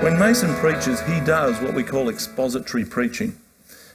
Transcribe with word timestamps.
When 0.00 0.16
Mason 0.16 0.54
preaches, 0.54 1.00
he 1.00 1.18
does 1.18 1.60
what 1.60 1.74
we 1.74 1.82
call 1.82 2.08
expository 2.08 2.84
preaching. 2.84 3.36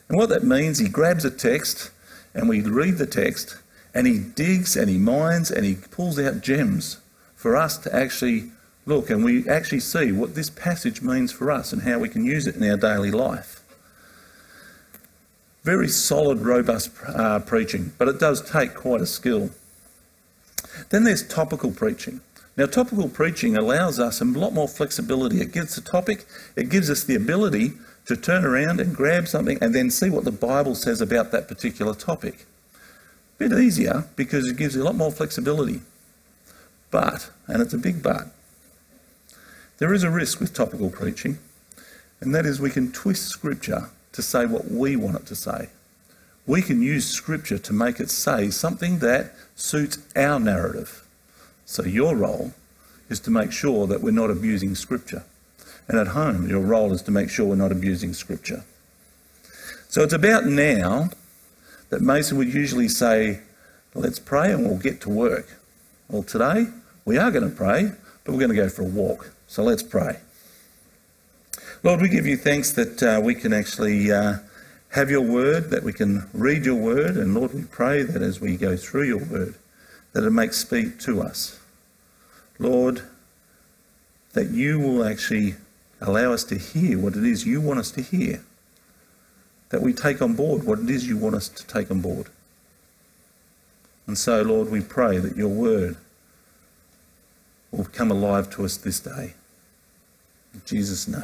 And 0.10 0.18
what 0.18 0.28
that 0.30 0.44
means, 0.44 0.80
he 0.80 0.90
grabs 0.90 1.24
a 1.24 1.32
text 1.32 1.92
and 2.34 2.50
we 2.50 2.60
read 2.60 2.98
the 2.98 3.06
text 3.06 3.58
and 3.94 4.06
he 4.06 4.20
digs 4.20 4.76
and 4.76 4.90
he 4.90 4.98
mines 4.98 5.50
and 5.50 5.66
he 5.66 5.76
pulls 5.76 6.20
out 6.20 6.42
gems 6.42 6.98
for 7.36 7.56
us 7.56 7.78
to 7.78 7.96
actually 7.96 8.52
look 8.86 9.10
and 9.10 9.24
we 9.24 9.48
actually 9.48 9.80
see 9.80 10.12
what 10.12 10.36
this 10.36 10.50
passage 10.50 11.02
means 11.02 11.32
for 11.32 11.50
us 11.50 11.72
and 11.72 11.84
how 11.84 12.00
we 12.00 12.10
can 12.10 12.26
use 12.26 12.48
it 12.48 12.58
in 12.58 12.70
our 12.70 12.78
daily 12.78 13.10
life. 13.10 13.62
Very 15.64 15.88
solid, 15.88 16.40
robust 16.40 16.92
uh, 17.08 17.40
preaching, 17.40 17.94
but 17.98 18.10
it 18.10 18.20
does 18.20 18.42
take 18.52 18.76
quite 18.76 19.00
a 19.00 19.06
skill. 19.06 19.52
Then 20.90 21.06
there's 21.06 21.26
topical 21.26 21.72
preaching. 21.72 22.20
Now, 22.56 22.68
topical 22.68 23.10
preaching 23.10 23.58
allows 23.58 24.00
us 24.00 24.22
a 24.22 24.26
lot 24.26 24.54
more 24.54 24.68
flexibility. 24.68 25.42
It 25.42 25.52
gives 25.52 25.78
a 25.78 25.82
topic, 25.82 26.26
it 26.56 26.70
gives 26.70 26.90
us 26.90 27.04
the 27.04 27.16
ability 27.16 27.74
to 28.06 28.16
turn 28.16 28.46
around 28.46 28.80
and 28.80 28.96
grab 28.96 29.28
something 29.28 29.58
and 29.62 29.74
then 29.74 29.90
see 29.90 30.10
what 30.10 30.26
the 30.26 30.32
Bible 30.32 30.76
says 30.76 31.02
about 31.02 31.32
that 31.32 31.48
particular 31.48 31.96
topic. 31.96 32.46
A 32.76 33.50
bit 33.50 33.54
easier 33.54 34.06
because 34.16 34.48
it 34.48 34.58
gives 34.58 34.76
you 34.76 34.84
a 34.84 34.86
lot 34.86 34.96
more 34.96 35.12
flexibility. 35.12 35.82
But, 36.92 37.32
and 37.48 37.62
it's 37.62 37.74
a 37.74 37.78
big 37.80 38.04
but, 38.04 38.28
there 39.80 39.94
is 39.94 40.04
a 40.04 40.12
risk 40.12 40.40
with 40.40 40.54
topical 40.54 40.92
preaching, 40.92 41.40
and 42.22 42.36
that 42.36 42.46
is 42.46 42.60
we 42.60 42.70
can 42.70 42.92
twist 42.92 43.28
Scripture 43.30 43.90
to 44.12 44.22
say 44.22 44.46
what 44.46 44.70
we 44.70 44.96
want 44.96 45.18
it 45.18 45.26
to 45.26 45.36
say. 45.36 45.70
We 46.46 46.62
can 46.62 46.82
use 46.84 47.08
Scripture 47.08 47.58
to 47.58 47.74
make 47.74 48.00
it 48.00 48.12
say 48.12 48.52
something 48.52 49.00
that 49.00 49.34
suits 49.56 49.98
our 50.16 50.40
narrative. 50.40 51.04
So 51.74 51.84
your 51.84 52.16
role 52.16 52.54
is 53.10 53.20
to 53.22 53.32
make 53.32 53.52
sure 53.52 53.88
that 53.88 54.00
we're 54.00 54.12
not 54.12 54.30
abusing 54.30 54.76
Scripture. 54.76 55.24
And 55.88 55.98
at 55.98 56.10
home, 56.10 56.48
your 56.48 56.62
role 56.62 56.94
is 56.94 57.02
to 57.02 57.12
make 57.12 57.32
sure 57.32 57.48
we're 57.48 57.56
not 57.56 57.72
abusing 57.72 58.14
Scripture. 58.14 58.64
So 59.90 60.04
it's 60.04 60.14
about 60.14 60.46
now 60.46 61.10
that 61.90 62.04
Mason 62.04 62.38
would 62.38 62.54
usually 62.54 62.88
say, 62.88 63.40
let's 63.96 64.20
pray 64.20 64.52
and 64.52 64.68
we'll 64.68 64.78
get 64.78 65.02
to 65.02 65.10
work. 65.10 65.48
Well, 66.10 66.22
today 66.22 66.68
we 67.06 67.18
are 67.18 67.32
going 67.32 67.50
to 67.50 67.56
pray, 67.56 67.92
but 68.24 68.34
we're 68.34 68.40
going 68.40 68.52
to 68.52 68.56
go 68.56 68.70
for 68.70 68.84
a 68.84 68.86
walk. 68.86 69.32
So 69.48 69.64
let's 69.64 69.82
pray. 69.82 70.20
Lord, 71.82 72.02
we 72.02 72.08
give 72.08 72.28
you 72.28 72.38
thanks 72.38 72.70
that 72.74 73.02
uh, 73.02 73.20
we 73.20 73.34
can 73.34 73.52
actually 73.52 74.12
uh, 74.12 74.36
have 74.90 75.10
your 75.10 75.22
word, 75.22 75.72
that 75.72 75.82
we 75.82 75.92
can 75.92 76.30
read 76.34 76.66
your 76.66 76.76
word, 76.76 77.18
and 77.18 77.34
Lord, 77.34 77.52
we 77.52 77.64
pray 77.64 78.04
that 78.04 78.22
as 78.22 78.40
we 78.40 78.58
go 78.58 78.78
through 78.78 79.06
your 79.06 79.26
word, 79.26 79.56
that 80.12 80.24
it 80.24 80.30
makes 80.30 80.58
speak 80.58 81.00
to 81.00 81.24
us. 81.24 81.60
Lord, 82.60 83.02
that 84.34 84.50
you 84.50 84.80
will 84.80 85.04
actually 85.06 85.56
allow 86.02 86.34
us 86.34 86.44
to 86.46 86.58
hear 86.58 87.00
what 87.00 87.16
it 87.16 87.24
is 87.24 87.46
you 87.46 87.62
want 87.62 87.80
us 87.80 87.92
to 87.92 88.02
hear. 88.02 88.44
That 89.70 89.82
we 89.82 89.94
take 89.94 90.22
on 90.22 90.36
board 90.36 90.64
what 90.64 90.80
it 90.80 90.90
is 90.90 91.08
you 91.08 91.18
want 91.18 91.36
us 91.36 91.48
to 91.50 91.66
take 91.66 91.90
on 91.90 92.02
board. 92.02 92.28
And 94.06 94.18
so, 94.18 94.42
Lord, 94.42 94.70
we 94.70 94.82
pray 94.82 95.18
that 95.18 95.38
your 95.38 95.48
word 95.48 95.96
will 97.72 97.86
come 97.86 98.12
alive 98.12 98.50
to 98.52 98.66
us 98.66 98.78
this 98.78 99.00
day. 99.00 99.34
In 100.54 100.62
Jesus' 100.66 101.08
name, 101.08 101.24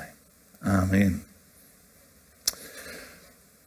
Amen. 0.65 1.23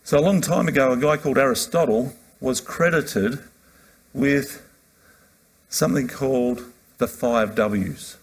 So, 0.03 0.19
a 0.19 0.21
long 0.21 0.41
time 0.41 0.67
ago, 0.67 0.93
a 0.93 0.97
guy 0.97 1.17
called 1.17 1.39
Aristotle 1.39 2.15
was 2.41 2.61
credited 2.61 3.39
with 4.13 4.63
something 5.69 6.09
called 6.09 6.65
the 7.03 7.09
five 7.09 7.57
W's, 7.57 8.17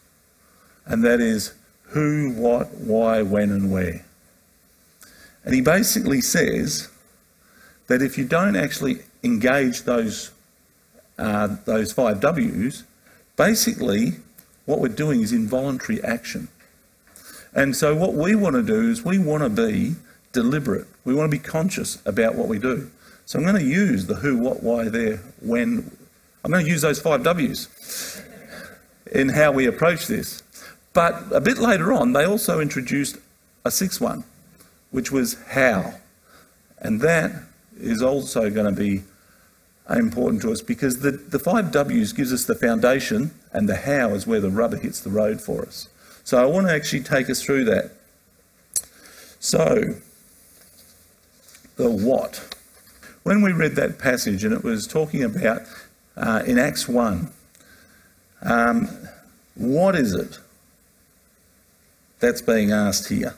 and 0.85 1.03
that 1.03 1.19
is 1.19 1.53
who, 1.89 2.31
what, 2.31 2.69
why, 2.75 3.21
when, 3.21 3.52
and 3.52 3.69
where. 3.69 4.05
And 5.44 5.53
he 5.53 5.59
basically 5.59 6.21
says 6.21 6.87
that 7.87 8.02
if 8.02 8.17
you 8.17 8.23
don't 8.23 8.55
actually 8.55 8.99
engage 9.21 9.81
those, 9.81 10.31
uh, 11.17 11.58
those 11.65 11.92
five 11.92 12.21
W's, 12.21 12.86
basically 13.36 14.14
what 14.65 14.80
we're 14.80 14.87
doing 14.87 15.20
is 15.20 15.33
involuntary 15.33 16.02
action. 16.02 16.48
And 17.53 17.76
so 17.76 17.93
what 17.93 18.14
we 18.14 18.33
want 18.33 18.55
to 18.55 18.64
do 18.64 18.89
is 18.89 19.03
we 19.03 19.17
want 19.17 19.43
to 19.43 19.49
be 19.49 19.95
deliberate. 20.32 20.87
We 21.03 21.14
want 21.14 21.30
to 21.30 21.37
be 21.37 21.43
conscious 21.43 22.02
about 22.05 22.36
what 22.36 22.48
we 22.48 22.59
do. 22.59 22.89
So 23.26 23.39
I'm 23.39 23.45
going 23.45 23.58
to 23.58 23.70
use 23.70 24.05
the 24.05 24.15
who, 24.15 24.37
what, 24.37 24.64
why, 24.64 24.87
there, 24.87 25.17
when. 25.42 25.92
I'm 26.45 26.52
going 26.52 26.64
to 26.64 26.71
use 26.71 26.83
those 26.83 27.02
five 27.02 27.23
W's 27.23 27.67
in 29.11 29.30
how 29.30 29.52
we 29.52 29.65
approach 29.65 30.08
this. 30.08 30.43
But 30.93 31.31
a 31.31 31.42
bit 31.42 31.58
later 31.58 31.93
on, 31.93 32.14
they 32.14 32.25
also 32.25 32.59
introduced 32.59 33.17
a 33.65 33.71
sixth 33.71 34.02
one, 34.02 34.23
which 34.92 35.11
was 35.11 35.37
how. 35.49 35.95
And 36.80 37.02
that 37.02 37.31
is 37.80 38.02
also 38.02 38.49
going 38.49 38.73
to 38.73 38.81
be 38.81 39.03
important 39.89 40.42
to 40.43 40.52
us 40.52 40.61
because 40.61 40.99
the, 40.99 41.11
the 41.11 41.39
five 41.39 41.71
W's 41.71 42.14
gives 42.14 42.31
us 42.31 42.45
the 42.45 42.55
foundation 42.55 43.31
and 43.52 43.67
the 43.67 43.75
how 43.75 44.09
is 44.09 44.27
where 44.27 44.39
the 44.39 44.49
rubber 44.49 44.77
hits 44.77 44.99
the 44.99 45.09
road 45.09 45.41
for 45.41 45.64
us. 45.64 45.89
So 46.23 46.41
I 46.41 46.45
want 46.45 46.67
to 46.67 46.73
actually 46.73 47.02
take 47.02 47.30
us 47.30 47.41
through 47.41 47.65
that. 47.65 47.91
So, 49.39 49.95
the 51.77 51.89
what. 51.89 52.55
When 53.23 53.41
we 53.41 53.52
read 53.52 53.76
that 53.76 53.97
passage, 53.97 54.43
and 54.43 54.53
it 54.53 54.64
was 54.64 54.86
talking 54.86 55.23
about 55.23 55.61
uh, 56.17 56.43
in 56.45 56.59
Acts 56.59 56.87
1, 56.87 57.31
um, 58.42 58.89
what 59.55 59.95
is 59.95 60.14
it 60.14 60.39
that's 62.20 62.42
being 62.42 62.72
asked 62.72 63.10
here? 63.10 63.36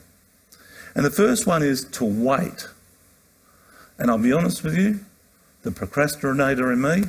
And 0.96 1.06
the 1.06 1.12
first 1.12 1.48
one 1.48 1.64
is 1.64 1.86
to 1.86 2.06
wait. 2.06 2.68
And 3.98 4.10
I'll 4.10 4.18
be 4.18 4.34
honest 4.34 4.64
with 4.64 4.78
you, 4.78 5.00
the 5.64 5.72
procrastinator 5.72 6.72
in 6.72 6.82
me 6.82 7.04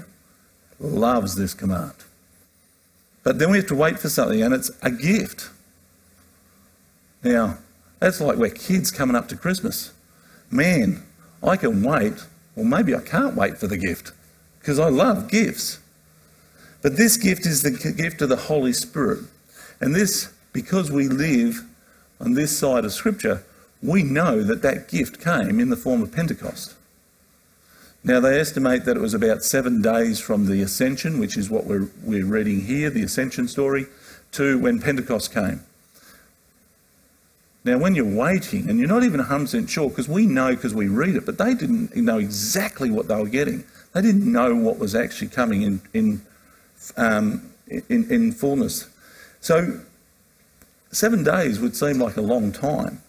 loves 0.79 1.37
this 1.37 1.55
command. 1.55 1.95
But 3.23 3.39
then 3.39 3.51
we 3.51 3.59
have 3.59 3.67
to 3.69 3.75
wait 3.75 3.99
for 3.99 4.09
something, 4.09 4.43
and 4.43 4.53
it's 4.53 4.71
a 4.83 4.91
gift. 4.91 5.51
Now, 7.23 7.59
that's 8.01 8.21
like 8.21 8.37
we're 8.37 8.51
kids 8.51 8.91
coming 8.91 9.15
up 9.15 9.29
to 9.29 9.37
Christmas. 9.37 9.93
Man, 10.51 11.03
I 11.43 11.57
can 11.57 11.83
wait, 11.83 12.15
or 12.57 12.65
maybe 12.65 12.95
I 12.95 13.01
can't 13.01 13.37
wait 13.37 13.59
for 13.59 13.69
the 13.69 13.77
gift, 13.77 14.13
because 14.59 14.79
I 14.79 14.89
love 14.89 15.31
gifts. 15.31 15.79
But 16.83 16.97
this 16.97 17.17
gift 17.17 17.47
is 17.47 17.63
the 17.63 17.71
gift 17.71 18.21
of 18.23 18.29
the 18.29 18.37
Holy 18.37 18.73
Spirit. 18.73 19.21
And 19.81 19.95
this, 19.95 20.33
because 20.53 20.91
we 20.91 21.09
live 21.09 21.65
on 22.21 22.35
this 22.35 22.57
side 22.57 22.85
of 22.85 22.93
Scripture, 22.93 23.45
we 23.83 24.03
know 24.03 24.43
that 24.43 24.63
that 24.63 24.89
gift 24.89 25.21
came 25.21 25.59
in 25.59 25.71
the 25.71 25.77
form 25.77 26.03
of 26.03 26.13
Pentecost. 26.13 26.75
Now, 28.05 28.19
they 28.19 28.39
estimate 28.41 28.85
that 28.85 28.97
it 28.97 29.01
was 29.01 29.15
about 29.15 29.45
seven 29.45 29.81
days 29.81 30.19
from 30.19 30.47
the 30.47 30.61
ascension, 30.61 31.21
which 31.21 31.37
is 31.37 31.49
what 31.49 31.67
we're, 31.67 31.89
we're 32.03 32.27
reading 32.27 32.63
here, 32.63 32.91
the 32.91 33.05
ascension 33.05 33.47
story, 33.47 33.87
to 34.33 34.59
when 34.59 34.81
Pentecost 34.81 35.33
came. 35.33 35.61
Now, 37.65 37.79
when 37.79 37.95
you're 37.95 38.05
waiting, 38.05 38.69
and 38.69 38.81
you're 38.81 38.89
not 38.89 39.05
even 39.05 39.21
100% 39.21 39.69
sure, 39.69 39.89
because 39.89 40.09
we 40.09 40.27
know 40.27 40.51
because 40.51 40.75
we 40.75 40.89
read 40.89 41.15
it, 41.15 41.25
but 41.25 41.39
they 41.39 41.55
didn't 41.55 41.95
know 41.95 42.19
exactly 42.19 42.91
what 42.91 43.07
they 43.07 43.15
were 43.15 43.29
getting. 43.29 43.63
They 43.93 44.03
didn't 44.03 44.31
know 44.31 44.57
what 44.57 44.81
was 44.81 44.97
actually 44.97 45.29
coming 45.29 45.63
in, 45.63 45.81
in 45.95 46.23
um, 46.97 47.51
in, 47.69 48.11
in 48.11 48.33
fullness. 48.33 48.89
So, 49.41 49.81
seven 50.91 51.25
days 51.25 51.61
would 51.61 51.77
seem 51.77 51.99
like 51.99 52.17
a 52.17 52.23
long 52.23 52.53
time. 52.53 53.03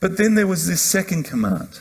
But 0.00 0.16
then 0.16 0.34
there 0.34 0.46
was 0.46 0.66
this 0.66 0.82
second 0.82 1.24
command. 1.24 1.80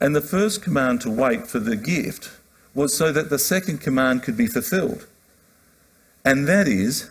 And 0.00 0.16
the 0.16 0.20
first 0.20 0.62
command 0.62 1.00
to 1.02 1.10
wait 1.10 1.46
for 1.46 1.58
the 1.58 1.76
gift 1.76 2.30
was 2.74 2.96
so 2.96 3.12
that 3.12 3.30
the 3.30 3.38
second 3.38 3.80
command 3.80 4.22
could 4.22 4.36
be 4.36 4.46
fulfilled. 4.46 5.06
And 6.24 6.46
that 6.46 6.68
is, 6.68 7.10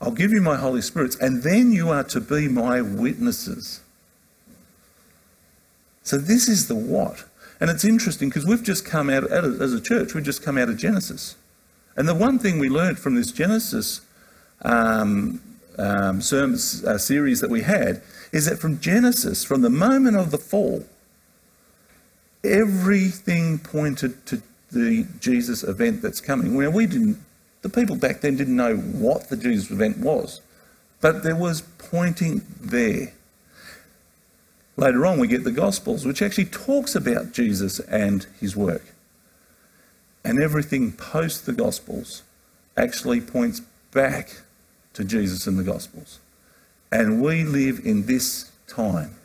I'll 0.00 0.10
give 0.10 0.32
you 0.32 0.40
my 0.40 0.56
Holy 0.56 0.82
Spirit, 0.82 1.16
and 1.20 1.42
then 1.42 1.70
you 1.70 1.90
are 1.90 2.04
to 2.04 2.20
be 2.20 2.48
my 2.48 2.80
witnesses. 2.80 3.80
So, 6.02 6.18
this 6.18 6.48
is 6.48 6.66
the 6.66 6.74
what. 6.74 7.24
And 7.62 7.70
it's 7.70 7.84
interesting 7.84 8.28
because 8.28 8.44
we've 8.44 8.64
just 8.64 8.84
come 8.84 9.08
out, 9.08 9.22
as 9.30 9.72
a 9.72 9.80
church, 9.80 10.14
we've 10.14 10.24
just 10.24 10.42
come 10.42 10.58
out 10.58 10.68
of 10.68 10.76
Genesis. 10.76 11.36
And 11.96 12.08
the 12.08 12.14
one 12.14 12.40
thing 12.40 12.58
we 12.58 12.68
learned 12.68 12.98
from 12.98 13.14
this 13.14 13.30
Genesis 13.30 14.00
um, 14.62 15.40
um, 15.78 16.18
uh, 16.18 16.98
series 16.98 17.40
that 17.40 17.50
we 17.50 17.62
had 17.62 18.02
is 18.32 18.46
that 18.46 18.58
from 18.58 18.80
Genesis, 18.80 19.44
from 19.44 19.62
the 19.62 19.70
moment 19.70 20.16
of 20.16 20.32
the 20.32 20.38
fall, 20.38 20.84
everything 22.42 23.60
pointed 23.60 24.26
to 24.26 24.42
the 24.72 25.06
Jesus 25.20 25.62
event 25.62 26.02
that's 26.02 26.20
coming. 26.20 26.58
Now, 26.58 26.70
we 26.70 26.86
didn't, 26.88 27.22
the 27.60 27.68
people 27.68 27.94
back 27.94 28.22
then 28.22 28.36
didn't 28.36 28.56
know 28.56 28.74
what 28.74 29.28
the 29.28 29.36
Jesus 29.36 29.70
event 29.70 29.98
was, 29.98 30.40
but 31.00 31.22
there 31.22 31.36
was 31.36 31.60
pointing 31.78 32.42
there. 32.60 33.12
Later 34.76 35.04
on, 35.06 35.18
we 35.18 35.28
get 35.28 35.44
the 35.44 35.52
Gospels, 35.52 36.06
which 36.06 36.22
actually 36.22 36.46
talks 36.46 36.94
about 36.94 37.32
Jesus 37.32 37.78
and 37.80 38.26
his 38.40 38.56
work. 38.56 38.84
And 40.24 40.40
everything 40.40 40.92
post 40.92 41.46
the 41.46 41.52
Gospels 41.52 42.22
actually 42.76 43.20
points 43.20 43.60
back 43.90 44.40
to 44.94 45.04
Jesus 45.04 45.46
in 45.46 45.56
the 45.56 45.62
Gospels. 45.64 46.20
And 46.90 47.22
we 47.22 47.44
live 47.44 47.80
in 47.84 48.06
this 48.06 48.50
time 48.66 49.16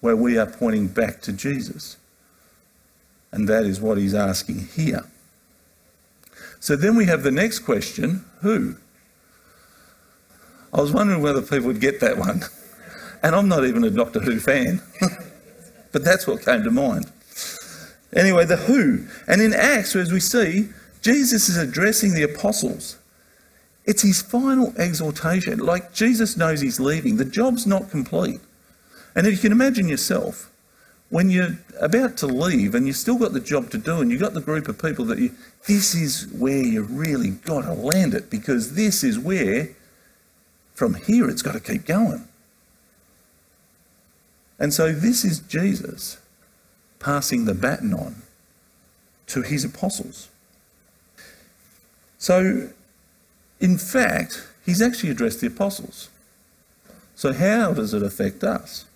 where 0.00 0.16
we 0.16 0.38
are 0.38 0.46
pointing 0.46 0.88
back 0.88 1.20
to 1.22 1.32
Jesus. 1.32 1.96
And 3.32 3.48
that 3.48 3.64
is 3.64 3.80
what 3.80 3.98
he's 3.98 4.14
asking 4.14 4.68
here. 4.74 5.04
So 6.60 6.76
then 6.76 6.96
we 6.96 7.06
have 7.06 7.22
the 7.22 7.30
next 7.30 7.60
question 7.60 8.24
who? 8.40 8.76
I 10.72 10.80
was 10.80 10.92
wondering 10.92 11.22
whether 11.22 11.42
people 11.42 11.66
would 11.66 11.80
get 11.80 12.00
that 12.00 12.18
one. 12.18 12.42
And 13.26 13.34
I'm 13.34 13.48
not 13.48 13.66
even 13.66 13.82
a 13.82 13.90
Doctor 13.90 14.20
Who 14.20 14.38
fan, 14.38 14.80
but 15.90 16.04
that's 16.04 16.28
what 16.28 16.44
came 16.44 16.62
to 16.62 16.70
mind. 16.70 17.10
Anyway, 18.14 18.44
the 18.44 18.56
who. 18.56 19.04
And 19.26 19.42
in 19.42 19.52
Acts, 19.52 19.96
as 19.96 20.12
we 20.12 20.20
see, 20.20 20.68
Jesus 21.02 21.48
is 21.48 21.56
addressing 21.56 22.14
the 22.14 22.22
apostles. 22.22 22.98
It's 23.84 24.02
his 24.02 24.22
final 24.22 24.72
exhortation. 24.78 25.58
Like 25.58 25.92
Jesus 25.92 26.36
knows 26.36 26.60
he's 26.60 26.78
leaving, 26.78 27.16
the 27.16 27.24
job's 27.24 27.66
not 27.66 27.90
complete. 27.90 28.38
And 29.16 29.26
if 29.26 29.32
you 29.32 29.40
can 29.40 29.50
imagine 29.50 29.88
yourself, 29.88 30.48
when 31.10 31.28
you're 31.28 31.58
about 31.80 32.16
to 32.18 32.28
leave 32.28 32.76
and 32.76 32.86
you've 32.86 32.94
still 32.94 33.18
got 33.18 33.32
the 33.32 33.40
job 33.40 33.70
to 33.70 33.78
do 33.78 34.00
and 34.00 34.12
you've 34.12 34.20
got 34.20 34.34
the 34.34 34.40
group 34.40 34.68
of 34.68 34.80
people 34.80 35.04
that 35.06 35.18
you, 35.18 35.32
this 35.66 35.96
is 35.96 36.28
where 36.28 36.62
you 36.62 36.84
really 36.84 37.30
got 37.30 37.62
to 37.62 37.72
land 37.72 38.14
it 38.14 38.30
because 38.30 38.76
this 38.76 39.02
is 39.02 39.18
where, 39.18 39.70
from 40.74 40.94
here, 40.94 41.28
it's 41.28 41.42
got 41.42 41.54
to 41.54 41.60
keep 41.60 41.86
going. 41.86 42.28
And 44.58 44.72
so 44.72 44.92
this 44.92 45.24
is 45.24 45.40
Jesus 45.40 46.18
passing 46.98 47.44
the 47.44 47.54
baton 47.54 47.92
on 47.92 48.22
to 49.28 49.42
his 49.42 49.64
apostles. 49.64 50.28
So, 52.18 52.70
in 53.60 53.78
fact, 53.78 54.48
he's 54.64 54.80
actually 54.80 55.10
addressed 55.10 55.40
the 55.40 55.46
apostles. 55.48 56.08
So, 57.14 57.32
how 57.32 57.72
does 57.72 57.92
it 57.94 58.02
affect 58.02 58.44
us? 58.44 58.86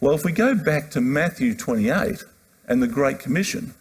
Well, 0.00 0.14
if 0.14 0.24
we 0.24 0.32
go 0.32 0.54
back 0.54 0.90
to 0.92 1.00
Matthew 1.00 1.54
28 1.54 2.24
and 2.68 2.82
the 2.82 2.86
Great 2.86 3.18
Commission, 3.18 3.74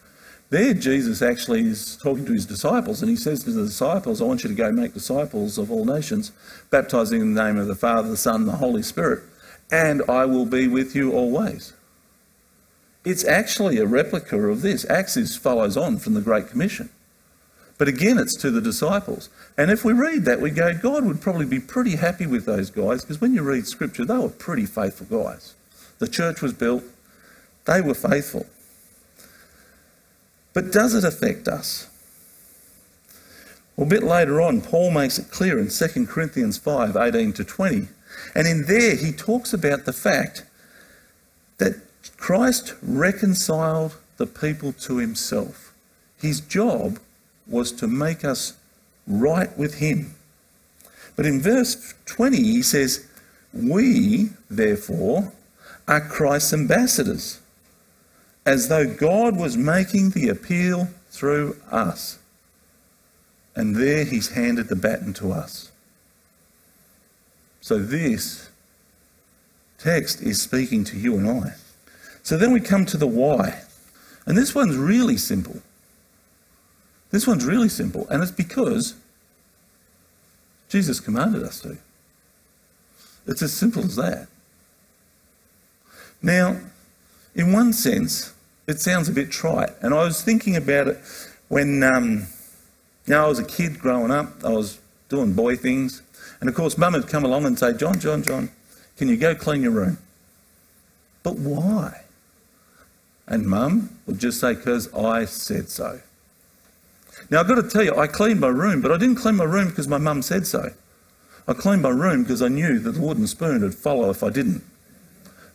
there 0.50 0.74
Jesus 0.74 1.22
actually 1.22 1.68
is 1.68 1.98
talking 1.98 2.26
to 2.26 2.32
his 2.32 2.46
disciples 2.46 3.02
and 3.02 3.10
he 3.10 3.16
says 3.16 3.44
to 3.44 3.52
the 3.52 3.66
disciples, 3.66 4.22
I 4.22 4.26
want 4.26 4.44
you 4.44 4.50
to 4.50 4.56
go 4.56 4.72
make 4.72 4.94
disciples 4.94 5.58
of 5.58 5.72
all 5.72 5.86
nations, 5.86 6.32
baptizing 6.70 7.20
in 7.20 7.34
the 7.34 7.44
name 7.44 7.58
of 7.58 7.68
the 7.68 7.76
Father, 7.76 8.08
the 8.08 8.18
Son, 8.18 8.42
and 8.42 8.48
the 8.48 8.58
Holy 8.58 8.84
Spirit, 8.84 9.24
and 9.72 10.02
I 10.08 10.26
will 10.26 10.46
be 10.46 10.68
with 10.68 10.96
you 10.96 11.12
always. 11.12 11.74
It's 13.04 13.26
actually 13.26 13.78
a 13.78 13.86
replica 13.86 14.38
of 14.38 14.62
this. 14.62 14.90
Acts 14.90 15.16
is, 15.16 15.36
follows 15.36 15.78
on 15.78 15.98
from 15.98 16.16
the 16.16 16.22
Great 16.22 16.50
Commission. 16.50 16.90
But 17.78 17.88
again, 17.88 18.18
it's 18.18 18.36
to 18.38 18.52
the 18.52 18.62
disciples. 18.62 19.30
And 19.58 19.70
if 19.70 19.84
we 19.84 19.94
read 19.94 20.26
that, 20.26 20.42
we 20.42 20.50
go, 20.50 20.74
God 20.78 21.06
would 21.06 21.22
probably 21.22 21.46
be 21.46 21.60
pretty 21.60 21.98
happy 21.98 22.26
with 22.26 22.46
those 22.46 22.70
guys 22.70 23.02
because 23.02 23.20
when 23.20 23.34
you 23.34 23.44
read 23.44 23.68
Scripture, 23.68 24.06
they 24.06 24.18
were 24.18 24.30
pretty 24.30 24.66
faithful 24.66 25.24
guys. 25.24 25.54
The 26.00 26.08
church 26.08 26.42
was 26.42 26.54
built, 26.54 26.84
they 27.66 27.82
were 27.82 27.94
faithful. 27.94 28.46
But 30.54 30.72
does 30.72 30.96
it 30.96 31.04
affect 31.04 31.48
us? 31.48 31.90
Well, 33.76 33.88
a 33.88 33.90
bit 33.90 34.04
later 34.04 34.40
on, 34.40 34.62
Paul 34.62 34.92
makes 34.92 35.20
it 35.20 35.30
clear 35.30 35.60
in 35.60 35.68
2 35.68 36.08
Corinthians 36.08 36.58
5 36.58 36.96
18 36.96 37.34
to 37.34 37.44
20. 37.44 37.90
And 38.34 38.48
in 38.48 38.66
there, 38.66 38.96
he 38.96 39.12
talks 39.12 39.54
about 39.54 39.86
the 39.86 39.94
fact 39.94 40.44
that 41.58 41.76
Christ 42.18 42.74
reconciled 42.82 43.96
the 44.18 44.28
people 44.28 44.74
to 44.74 44.98
himself. 44.98 45.74
His 46.18 46.40
job 46.40 47.00
was 47.48 47.72
to 47.74 47.88
make 47.88 48.24
us 48.24 48.54
right 49.08 49.56
with 49.58 49.76
him. 49.76 50.16
But 51.16 51.26
in 51.26 51.42
verse 51.42 51.94
20, 52.06 52.38
he 52.38 52.62
says, 52.62 53.08
We, 53.54 54.30
therefore, 54.50 55.32
are 55.88 56.02
Christ's 56.02 56.54
ambassadors, 56.54 57.40
as 58.46 58.70
though 58.70 58.92
God 58.92 59.38
was 59.38 59.56
making 59.56 60.12
the 60.12 60.30
appeal 60.30 60.90
through 61.10 61.58
us. 61.72 62.20
And 63.56 63.76
there 63.76 64.04
he's 64.04 64.30
handed 64.30 64.68
the 64.68 64.76
baton 64.76 65.14
to 65.14 65.32
us. 65.32 65.72
So 67.66 67.80
this 67.80 68.48
text 69.80 70.22
is 70.22 70.40
speaking 70.40 70.84
to 70.84 71.00
you 71.00 71.18
and 71.18 71.28
I. 71.28 71.56
So 72.22 72.38
then 72.38 72.54
we 72.54 72.60
come 72.60 72.86
to 72.86 72.96
the 72.96 73.08
why. 73.08 73.64
And 74.28 74.38
this 74.38 74.54
one's 74.54 74.78
really 74.78 75.18
simple. 75.18 75.64
This 77.10 77.26
one's 77.26 77.44
really 77.44 77.70
simple, 77.70 78.08
and 78.10 78.22
it's 78.22 78.32
because 78.32 78.94
Jesus 80.70 81.00
commanded 81.00 81.42
us 81.42 81.60
to. 81.62 81.80
It's 83.26 83.42
as 83.42 83.52
simple 83.52 83.84
as 83.84 83.96
that. 83.96 84.28
Now, 86.22 86.58
in 87.34 87.52
one 87.52 87.74
sense, 87.74 88.32
it 88.68 88.80
sounds 88.80 89.10
a 89.10 89.12
bit 89.12 89.32
trite, 89.32 89.72
and 89.82 89.92
I 89.92 90.04
was 90.04 90.22
thinking 90.22 90.56
about 90.56 90.88
it 90.88 91.00
when 91.48 91.82
um, 91.82 92.28
you 93.08 93.16
know, 93.16 93.26
I 93.26 93.28
was 93.28 93.40
a 93.40 93.44
kid 93.44 93.80
growing 93.80 94.12
up. 94.12 94.46
I 94.46 94.50
was 94.50 94.78
doing 95.10 95.34
boy 95.34 95.56
things, 95.56 96.04
and 96.46 96.50
of 96.52 96.56
course, 96.56 96.78
Mum 96.78 96.94
would 96.94 97.08
come 97.08 97.26
along 97.26 97.46
and 97.46 97.58
say, 97.58 97.74
"John, 97.74 98.00
John, 98.00 98.22
John, 98.22 98.52
can 98.98 99.08
you 99.08 99.18
go 99.18 99.34
clean 99.34 99.64
your 99.64 99.72
room?" 99.72 99.98
But 101.24 101.40
why? 101.40 102.04
And 103.26 103.48
Mum 103.48 103.98
would 104.06 104.20
just 104.20 104.40
say, 104.40 104.54
"Because 104.54 104.94
I 104.94 105.26
said 105.26 105.72
so." 105.72 106.02
Now, 107.32 107.40
I've 107.40 107.48
got 107.48 107.56
to 107.56 107.68
tell 107.68 107.82
you, 107.82 107.96
I 107.96 108.06
cleaned 108.06 108.42
my 108.42 108.50
room, 108.50 108.80
but 108.80 108.92
I 108.92 108.98
didn't 108.98 109.16
clean 109.16 109.38
my 109.38 109.44
room 109.44 109.70
because 109.70 109.88
my 109.88 109.98
mum 109.98 110.22
said 110.22 110.46
so. 110.46 110.74
I 111.48 111.54
cleaned 111.54 111.82
my 111.82 111.90
room 111.90 112.22
because 112.22 112.44
I 112.44 112.48
knew 112.48 112.78
that 112.78 112.92
the 112.92 113.02
wooden 113.02 113.26
spoon 113.26 113.64
would 113.64 113.74
follow 113.74 114.12
if 114.12 114.22
I 114.22 114.30
didn't. 114.30 114.64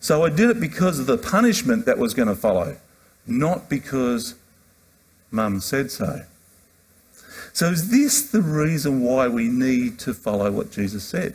So 0.00 0.24
I 0.24 0.28
did 0.28 0.50
it 0.50 0.58
because 0.58 0.98
of 0.98 1.06
the 1.06 1.18
punishment 1.18 1.86
that 1.86 1.98
was 1.98 2.14
going 2.14 2.26
to 2.26 2.34
follow, 2.34 2.78
not 3.28 3.68
because 3.68 4.34
mum 5.30 5.60
said 5.60 5.92
so. 5.92 6.24
So 7.52 7.66
is 7.66 7.90
this 7.90 8.22
the 8.22 8.42
reason 8.42 9.02
why 9.02 9.28
we 9.28 9.48
need 9.48 9.98
to 10.00 10.14
follow 10.14 10.50
what 10.50 10.70
Jesus 10.70 11.04
said? 11.04 11.34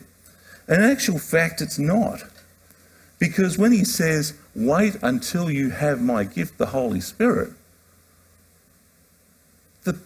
In 0.67 0.81
actual 0.81 1.19
fact, 1.19 1.62
it's 1.62 1.77
not. 1.77 2.23
Because 3.19 3.57
when 3.57 3.71
he 3.71 3.85
says, 3.85 4.33
wait 4.56 4.95
until 5.01 5.50
you 5.50 5.69
have 5.69 6.01
my 6.01 6.23
gift, 6.23 6.57
the 6.57 6.67
Holy 6.67 7.00
Spirit, 7.01 7.51
the, 9.83 9.97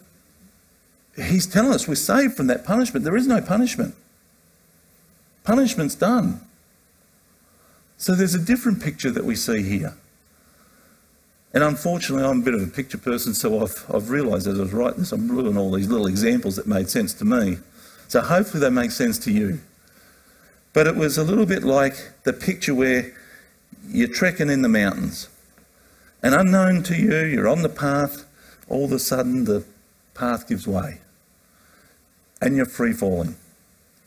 he's 1.16 1.46
telling 1.46 1.72
us 1.72 1.88
we're 1.88 1.94
saved 1.94 2.36
from 2.36 2.46
that 2.48 2.64
punishment. 2.64 3.04
There 3.04 3.16
is 3.16 3.26
no 3.26 3.40
punishment. 3.40 3.94
Punishment's 5.44 5.94
done. 5.94 6.40
So 7.96 8.14
there's 8.14 8.34
a 8.34 8.38
different 8.38 8.82
picture 8.82 9.10
that 9.10 9.24
we 9.24 9.34
see 9.36 9.62
here. 9.62 9.94
And 11.52 11.64
unfortunately, 11.64 12.24
I'm 12.24 12.40
a 12.40 12.44
bit 12.44 12.54
of 12.54 12.62
a 12.62 12.66
picture 12.66 12.98
person, 12.98 13.34
so 13.34 13.62
I've, 13.62 13.84
I've 13.92 14.10
realised 14.10 14.46
as 14.46 14.58
I 14.58 14.62
was 14.62 14.72
writing 14.72 15.00
this, 15.00 15.12
I'm 15.12 15.26
doing 15.26 15.56
all 15.56 15.72
these 15.72 15.88
little 15.88 16.06
examples 16.06 16.56
that 16.56 16.66
made 16.66 16.88
sense 16.88 17.12
to 17.14 17.24
me. 17.24 17.58
So 18.06 18.20
hopefully 18.20 18.60
they 18.60 18.70
make 18.70 18.92
sense 18.92 19.18
to 19.20 19.32
you. 19.32 19.60
But 20.72 20.86
it 20.86 20.94
was 20.94 21.18
a 21.18 21.24
little 21.24 21.46
bit 21.46 21.64
like 21.64 21.94
the 22.22 22.32
picture 22.32 22.74
where 22.74 23.12
you're 23.88 24.08
trekking 24.08 24.48
in 24.48 24.62
the 24.62 24.68
mountains. 24.68 25.28
And 26.22 26.34
unknown 26.34 26.82
to 26.84 26.94
you, 26.94 27.24
you're 27.24 27.48
on 27.48 27.62
the 27.62 27.68
path, 27.68 28.26
all 28.68 28.84
of 28.84 28.92
a 28.92 28.98
sudden 28.98 29.44
the 29.44 29.64
path 30.14 30.48
gives 30.48 30.66
way. 30.66 30.98
And 32.40 32.56
you're 32.56 32.66
free 32.66 32.92
falling. 32.92 33.36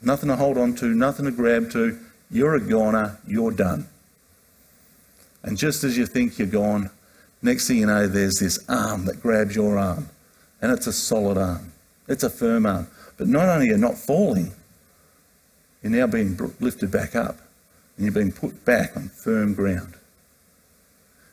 Nothing 0.02 0.30
to 0.30 0.36
hold 0.36 0.58
on 0.58 0.76
to, 0.76 0.88
nothing 0.88 1.26
to 1.26 1.32
grab 1.32 1.72
to, 1.72 2.00
you're 2.32 2.56
a 2.56 2.60
goner, 2.60 3.20
you're 3.28 3.52
done. 3.52 3.88
And 5.44 5.58
just 5.58 5.84
as 5.84 5.98
you 5.98 6.06
think 6.06 6.40
you're 6.40 6.48
gone, 6.48 6.90
next 7.44 7.68
thing 7.68 7.78
you 7.78 7.86
know, 7.86 8.08
there's 8.08 8.40
this 8.40 8.60
arm 8.70 9.06
that 9.06 9.22
grabs 9.22 9.56
your 9.56 9.78
arm. 9.78 10.10
And 10.62 10.72
it's 10.72 10.88
a 10.88 10.94
solid 10.94 11.38
arm, 11.38 11.72
it's 12.08 12.24
a 12.24 12.30
firm 12.30 12.66
arm. 12.66 12.88
But 13.18 13.28
not 13.28 13.50
only 13.50 13.70
are 13.70 13.74
you 13.74 13.78
not 13.78 13.98
falling, 13.98 14.54
you're 15.82 15.92
now 15.92 16.08
being 16.08 16.38
lifted 16.60 16.90
back 16.90 17.16
up 17.16 17.38
and 17.98 18.06
you're 18.06 18.14
being 18.14 18.32
put 18.32 18.64
back 18.66 18.96
on 18.96 19.10
firm 19.10 19.54
ground. 19.54 19.96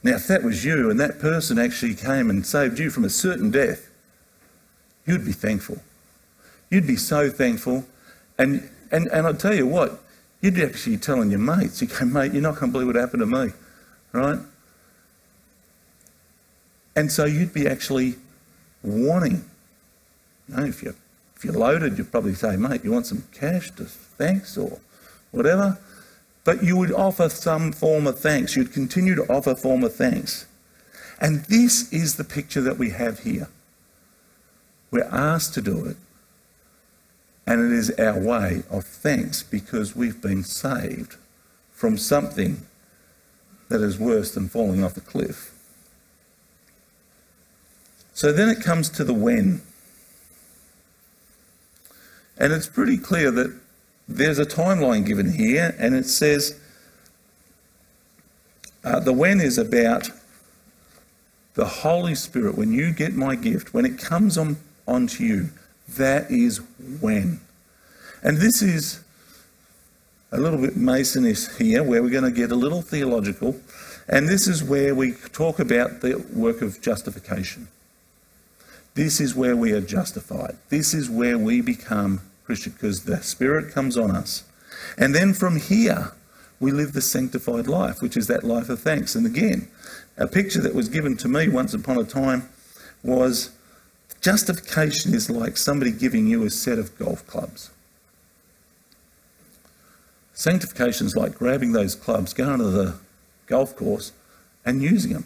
Now, 0.02 0.16
if 0.16 0.26
that 0.28 0.42
was 0.42 0.64
you 0.64 0.90
and 0.90 0.98
that 0.98 1.20
person 1.20 1.58
actually 1.58 1.94
came 1.94 2.30
and 2.30 2.44
saved 2.44 2.78
you 2.78 2.90
from 2.90 3.04
a 3.04 3.10
certain 3.10 3.50
death, 3.50 3.88
you'd 5.06 5.24
be 5.24 5.32
thankful. 5.32 5.78
You'd 6.70 6.86
be 6.86 6.96
so 6.96 7.30
thankful. 7.30 7.84
And, 8.38 8.68
and, 8.90 9.08
and 9.08 9.26
I'll 9.26 9.34
tell 9.34 9.54
you 9.54 9.66
what, 9.66 10.00
You'd 10.40 10.54
be 10.54 10.62
actually 10.62 10.96
telling 10.96 11.30
your 11.30 11.40
mates, 11.40 11.82
you 11.82 11.88
go, 11.88 12.04
mate, 12.06 12.32
you're 12.32 12.42
not 12.42 12.56
going 12.56 12.72
to 12.72 12.72
believe 12.72 12.86
what 12.86 12.96
happened 12.96 13.20
to 13.20 13.26
me, 13.26 13.52
right? 14.12 14.38
And 16.96 17.10
so 17.12 17.24
you'd 17.24 17.54
be 17.54 17.66
actually 17.68 18.16
wanting, 18.82 19.44
you 20.48 20.56
know, 20.56 20.64
if 20.64 20.82
you're, 20.82 20.96
if 21.36 21.44
you're 21.44 21.54
loaded, 21.54 21.98
you'd 21.98 22.12
probably 22.12 22.34
say, 22.34 22.56
mate, 22.56 22.84
you 22.84 22.92
want 22.92 23.06
some 23.06 23.24
cash 23.32 23.70
to 23.72 23.84
thanks 23.84 24.58
or 24.58 24.78
whatever. 25.30 25.78
But 26.44 26.64
you 26.64 26.76
would 26.76 26.92
offer 26.92 27.28
some 27.28 27.72
form 27.72 28.06
of 28.06 28.18
thanks. 28.18 28.56
You'd 28.56 28.72
continue 28.72 29.14
to 29.14 29.22
offer 29.32 29.54
form 29.54 29.84
of 29.84 29.94
thanks. 29.94 30.46
And 31.20 31.44
this 31.46 31.92
is 31.92 32.16
the 32.16 32.24
picture 32.24 32.62
that 32.62 32.78
we 32.78 32.90
have 32.90 33.20
here. 33.20 33.48
We're 34.90 35.04
asked 35.04 35.54
to 35.54 35.60
do 35.62 35.84
it 35.86 35.96
And 37.46 37.60
it 37.60 37.76
is 37.76 37.90
our 37.98 38.18
way 38.18 38.62
of 38.70 38.84
thanks 38.84 39.42
because 39.42 39.96
we've 39.96 40.22
been 40.22 40.44
saved 40.44 41.16
from 41.72 41.98
something 41.98 42.66
that 43.68 43.80
is 43.80 43.98
worse 43.98 44.32
than 44.34 44.48
falling 44.48 44.84
off 44.84 44.96
a 44.96 45.00
cliff. 45.00 45.49
So 48.14 48.32
then 48.32 48.48
it 48.48 48.62
comes 48.62 48.88
to 48.90 49.04
the 49.04 49.14
when. 49.14 49.62
And 52.36 52.52
it's 52.52 52.66
pretty 52.66 52.96
clear 52.96 53.30
that 53.30 53.58
there's 54.08 54.38
a 54.38 54.46
timeline 54.46 55.06
given 55.06 55.34
here, 55.34 55.74
and 55.78 55.94
it 55.94 56.06
says 56.06 56.58
uh, 58.82 58.98
the 59.00 59.12
when 59.12 59.40
is 59.40 59.58
about 59.58 60.10
the 61.54 61.64
Holy 61.64 62.14
Spirit. 62.14 62.56
When 62.56 62.72
you 62.72 62.92
get 62.92 63.14
my 63.14 63.36
gift, 63.36 63.74
when 63.74 63.84
it 63.84 63.98
comes 63.98 64.38
on 64.38 64.56
onto 64.88 65.22
you, 65.22 65.50
that 65.90 66.30
is 66.30 66.60
when. 67.00 67.40
And 68.22 68.38
this 68.38 68.62
is 68.62 69.00
a 70.32 70.38
little 70.38 70.60
bit 70.60 70.76
Masonish 70.76 71.56
here, 71.58 71.82
where 71.82 72.02
we're 72.02 72.10
going 72.10 72.24
to 72.24 72.30
get 72.30 72.50
a 72.50 72.56
little 72.56 72.82
theological, 72.82 73.60
and 74.08 74.28
this 74.28 74.48
is 74.48 74.62
where 74.62 74.94
we 74.94 75.12
talk 75.32 75.58
about 75.58 76.00
the 76.00 76.24
work 76.32 76.62
of 76.62 76.80
justification. 76.80 77.68
This 78.94 79.20
is 79.20 79.34
where 79.34 79.56
we 79.56 79.72
are 79.72 79.80
justified. 79.80 80.56
This 80.68 80.94
is 80.94 81.08
where 81.08 81.38
we 81.38 81.60
become 81.60 82.20
Christian 82.44 82.72
because 82.72 83.04
the 83.04 83.22
Spirit 83.22 83.72
comes 83.72 83.96
on 83.96 84.10
us. 84.10 84.44
And 84.98 85.14
then 85.14 85.34
from 85.34 85.56
here, 85.56 86.12
we 86.58 86.72
live 86.72 86.92
the 86.92 87.00
sanctified 87.00 87.66
life, 87.66 88.02
which 88.02 88.16
is 88.16 88.26
that 88.26 88.44
life 88.44 88.68
of 88.68 88.80
thanks. 88.80 89.14
And 89.14 89.26
again, 89.26 89.68
a 90.16 90.26
picture 90.26 90.60
that 90.60 90.74
was 90.74 90.88
given 90.88 91.16
to 91.18 91.28
me 91.28 91.48
once 91.48 91.72
upon 91.72 91.98
a 91.98 92.04
time 92.04 92.48
was 93.02 93.50
justification 94.20 95.14
is 95.14 95.30
like 95.30 95.56
somebody 95.56 95.92
giving 95.92 96.26
you 96.26 96.44
a 96.44 96.50
set 96.50 96.78
of 96.78 96.96
golf 96.98 97.26
clubs. 97.26 97.70
Sanctification 100.34 101.06
is 101.06 101.16
like 101.16 101.34
grabbing 101.34 101.72
those 101.72 101.94
clubs, 101.94 102.32
going 102.32 102.58
to 102.58 102.64
the 102.64 102.98
golf 103.46 103.76
course 103.76 104.12
and 104.64 104.82
using 104.82 105.12
them. 105.12 105.24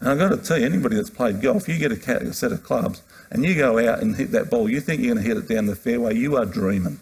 And 0.00 0.08
I've 0.08 0.18
got 0.18 0.30
to 0.30 0.38
tell 0.38 0.58
you, 0.58 0.64
anybody 0.64 0.96
that's 0.96 1.10
played 1.10 1.42
golf, 1.42 1.68
you 1.68 1.78
get 1.78 1.92
a 1.92 2.32
set 2.32 2.52
of 2.52 2.64
clubs 2.64 3.02
and 3.30 3.44
you 3.44 3.54
go 3.54 3.78
out 3.78 4.00
and 4.00 4.16
hit 4.16 4.30
that 4.32 4.50
ball, 4.50 4.68
you 4.68 4.80
think 4.80 5.02
you're 5.02 5.14
going 5.14 5.22
to 5.22 5.28
hit 5.28 5.36
it 5.36 5.46
down 5.46 5.66
the 5.66 5.76
fairway, 5.76 6.14
you 6.14 6.36
are 6.36 6.46
dreaming. 6.46 7.00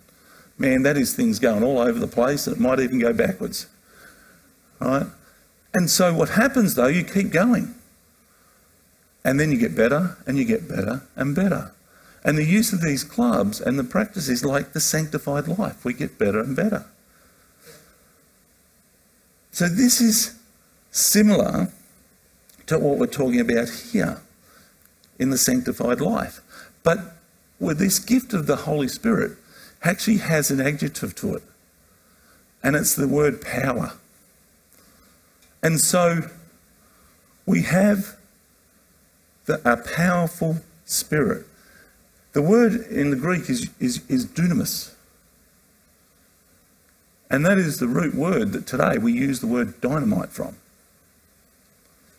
Man, 0.58 0.82
that 0.82 0.96
is 0.96 1.14
things 1.14 1.38
going 1.38 1.62
all 1.62 1.78
over 1.78 1.98
the 1.98 2.08
place 2.08 2.48
it 2.48 2.58
might 2.58 2.80
even 2.80 2.98
go 2.98 3.12
backwards. 3.12 3.68
Right? 4.80 5.06
And 5.72 5.88
so 5.88 6.12
what 6.12 6.30
happens 6.30 6.74
though, 6.74 6.88
you 6.88 7.04
keep 7.04 7.30
going. 7.30 7.74
And 9.24 9.38
then 9.38 9.52
you 9.52 9.58
get 9.58 9.76
better 9.76 10.16
and 10.26 10.36
you 10.36 10.44
get 10.44 10.68
better 10.68 11.02
and 11.14 11.36
better. 11.36 11.72
And 12.24 12.36
the 12.36 12.44
use 12.44 12.72
of 12.72 12.82
these 12.82 13.04
clubs 13.04 13.60
and 13.60 13.78
the 13.78 13.84
practice 13.84 14.28
is 14.28 14.44
like 14.44 14.72
the 14.72 14.80
sanctified 14.80 15.46
life. 15.46 15.84
We 15.84 15.92
get 15.92 16.18
better 16.18 16.40
and 16.40 16.56
better. 16.56 16.84
So 19.52 19.68
this 19.68 20.00
is 20.00 20.36
similar 20.90 21.72
to 22.68 22.78
what 22.78 22.98
we're 22.98 23.06
talking 23.06 23.40
about 23.40 23.68
here 23.68 24.20
in 25.18 25.30
the 25.30 25.38
sanctified 25.38 26.00
life. 26.00 26.40
But 26.82 26.98
with 27.58 27.78
this 27.78 27.98
gift 27.98 28.32
of 28.32 28.46
the 28.46 28.56
Holy 28.56 28.88
Spirit 28.88 29.32
actually 29.82 30.18
has 30.18 30.50
an 30.50 30.60
adjective 30.60 31.14
to 31.16 31.34
it. 31.34 31.42
And 32.62 32.76
it's 32.76 32.94
the 32.94 33.08
word 33.08 33.40
power. 33.40 33.92
And 35.62 35.80
so 35.80 36.28
we 37.46 37.62
have 37.62 38.16
the, 39.46 39.60
a 39.70 39.76
powerful 39.76 40.58
spirit. 40.84 41.46
The 42.32 42.42
word 42.42 42.74
in 42.74 43.10
the 43.10 43.16
Greek 43.16 43.48
is, 43.48 43.70
is, 43.80 44.02
is 44.08 44.26
dunamis. 44.26 44.92
And 47.30 47.44
that 47.44 47.58
is 47.58 47.78
the 47.78 47.88
root 47.88 48.14
word 48.14 48.52
that 48.52 48.66
today 48.66 48.98
we 48.98 49.12
use 49.12 49.40
the 49.40 49.46
word 49.46 49.80
dynamite 49.80 50.30
from. 50.30 50.56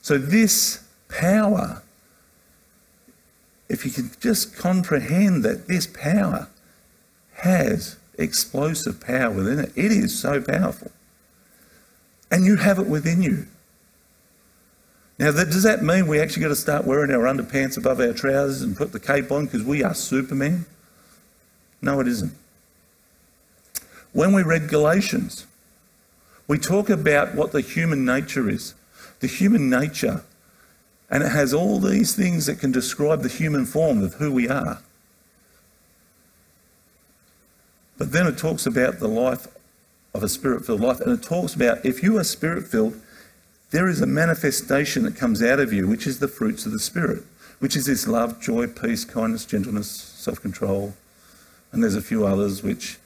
So, 0.10 0.18
this 0.18 0.84
power, 1.08 1.84
if 3.70 3.86
you 3.86 3.92
can 3.92 4.10
just 4.20 4.56
comprehend 4.56 5.44
that 5.44 5.68
this 5.68 5.86
power 5.86 6.48
has 7.34 7.96
explosive 8.18 9.00
power 9.02 9.30
within 9.30 9.60
it, 9.60 9.72
it 9.76 9.92
is 9.92 10.20
so 10.20 10.42
powerful. 10.42 10.92
And 12.32 12.44
you 12.44 12.56
have 12.56 12.80
it 12.80 12.88
within 12.88 13.22
you. 13.22 13.46
Now, 15.20 15.30
that, 15.30 15.52
does 15.52 15.62
that 15.62 15.84
mean 15.84 16.08
we 16.08 16.20
actually 16.20 16.42
got 16.42 16.48
to 16.48 16.56
start 16.56 16.86
wearing 16.86 17.12
our 17.12 17.32
underpants 17.32 17.78
above 17.78 18.00
our 18.00 18.12
trousers 18.12 18.64
and 18.64 18.76
put 18.76 18.92
the 18.92 19.00
cape 19.00 19.32
on 19.32 19.46
because 19.46 19.64
we 19.64 19.84
are 19.84 19.94
Superman? 19.94 20.66
No, 21.84 22.00
it 22.00 22.08
isn't. 22.08 22.34
When 24.14 24.34
we 24.34 24.42
read 24.42 24.70
Galatians, 24.70 25.46
we 26.48 26.58
talk 26.58 26.90
about 26.90 27.36
what 27.36 27.52
the 27.52 27.62
human 27.62 28.06
nature 28.06 28.50
is. 28.50 28.74
The 29.20 29.28
human 29.28 29.70
nature, 29.70 30.24
and 31.10 31.24
it 31.24 31.32
has 31.32 31.54
all 31.54 31.80
these 31.80 32.16
things 32.16 32.46
that 32.46 32.60
can 32.60 32.72
describe 32.72 33.22
the 33.22 33.30
human 33.30 33.66
form 33.66 34.04
of 34.04 34.16
who 34.16 34.32
we 34.32 34.48
are. 34.48 34.80
But 37.98 38.12
then 38.12 38.28
it 38.28 38.38
talks 38.38 38.66
about 38.66 39.00
the 39.00 39.10
life 39.10 39.48
of 40.14 40.24
a 40.24 40.30
spirit 40.30 40.66
filled 40.66 40.82
life, 40.82 41.02
and 41.02 41.12
it 41.12 41.22
talks 41.22 41.54
about 41.54 41.86
if 41.86 42.02
you 42.02 42.18
are 42.18 42.24
spirit 42.24 42.68
filled, 42.68 43.00
there 43.72 43.88
is 43.88 44.02
a 44.02 44.08
manifestation 44.08 45.04
that 45.04 45.16
comes 45.16 45.44
out 45.44 45.60
of 45.60 45.72
you, 45.72 45.88
which 45.88 46.08
is 46.08 46.20
the 46.20 46.28
fruits 46.28 46.66
of 46.66 46.72
the 46.72 46.80
Spirit, 46.80 47.24
which 47.60 47.76
is 47.76 47.86
this 47.86 48.08
love, 48.08 48.42
joy, 48.42 48.66
peace, 48.66 49.06
kindness, 49.06 49.46
gentleness, 49.46 49.90
self 49.90 50.42
control. 50.42 50.96
And 51.72 51.84
there's 51.84 51.96
a 51.96 52.02
few 52.02 52.26
others 52.26 52.64
which 52.64 52.98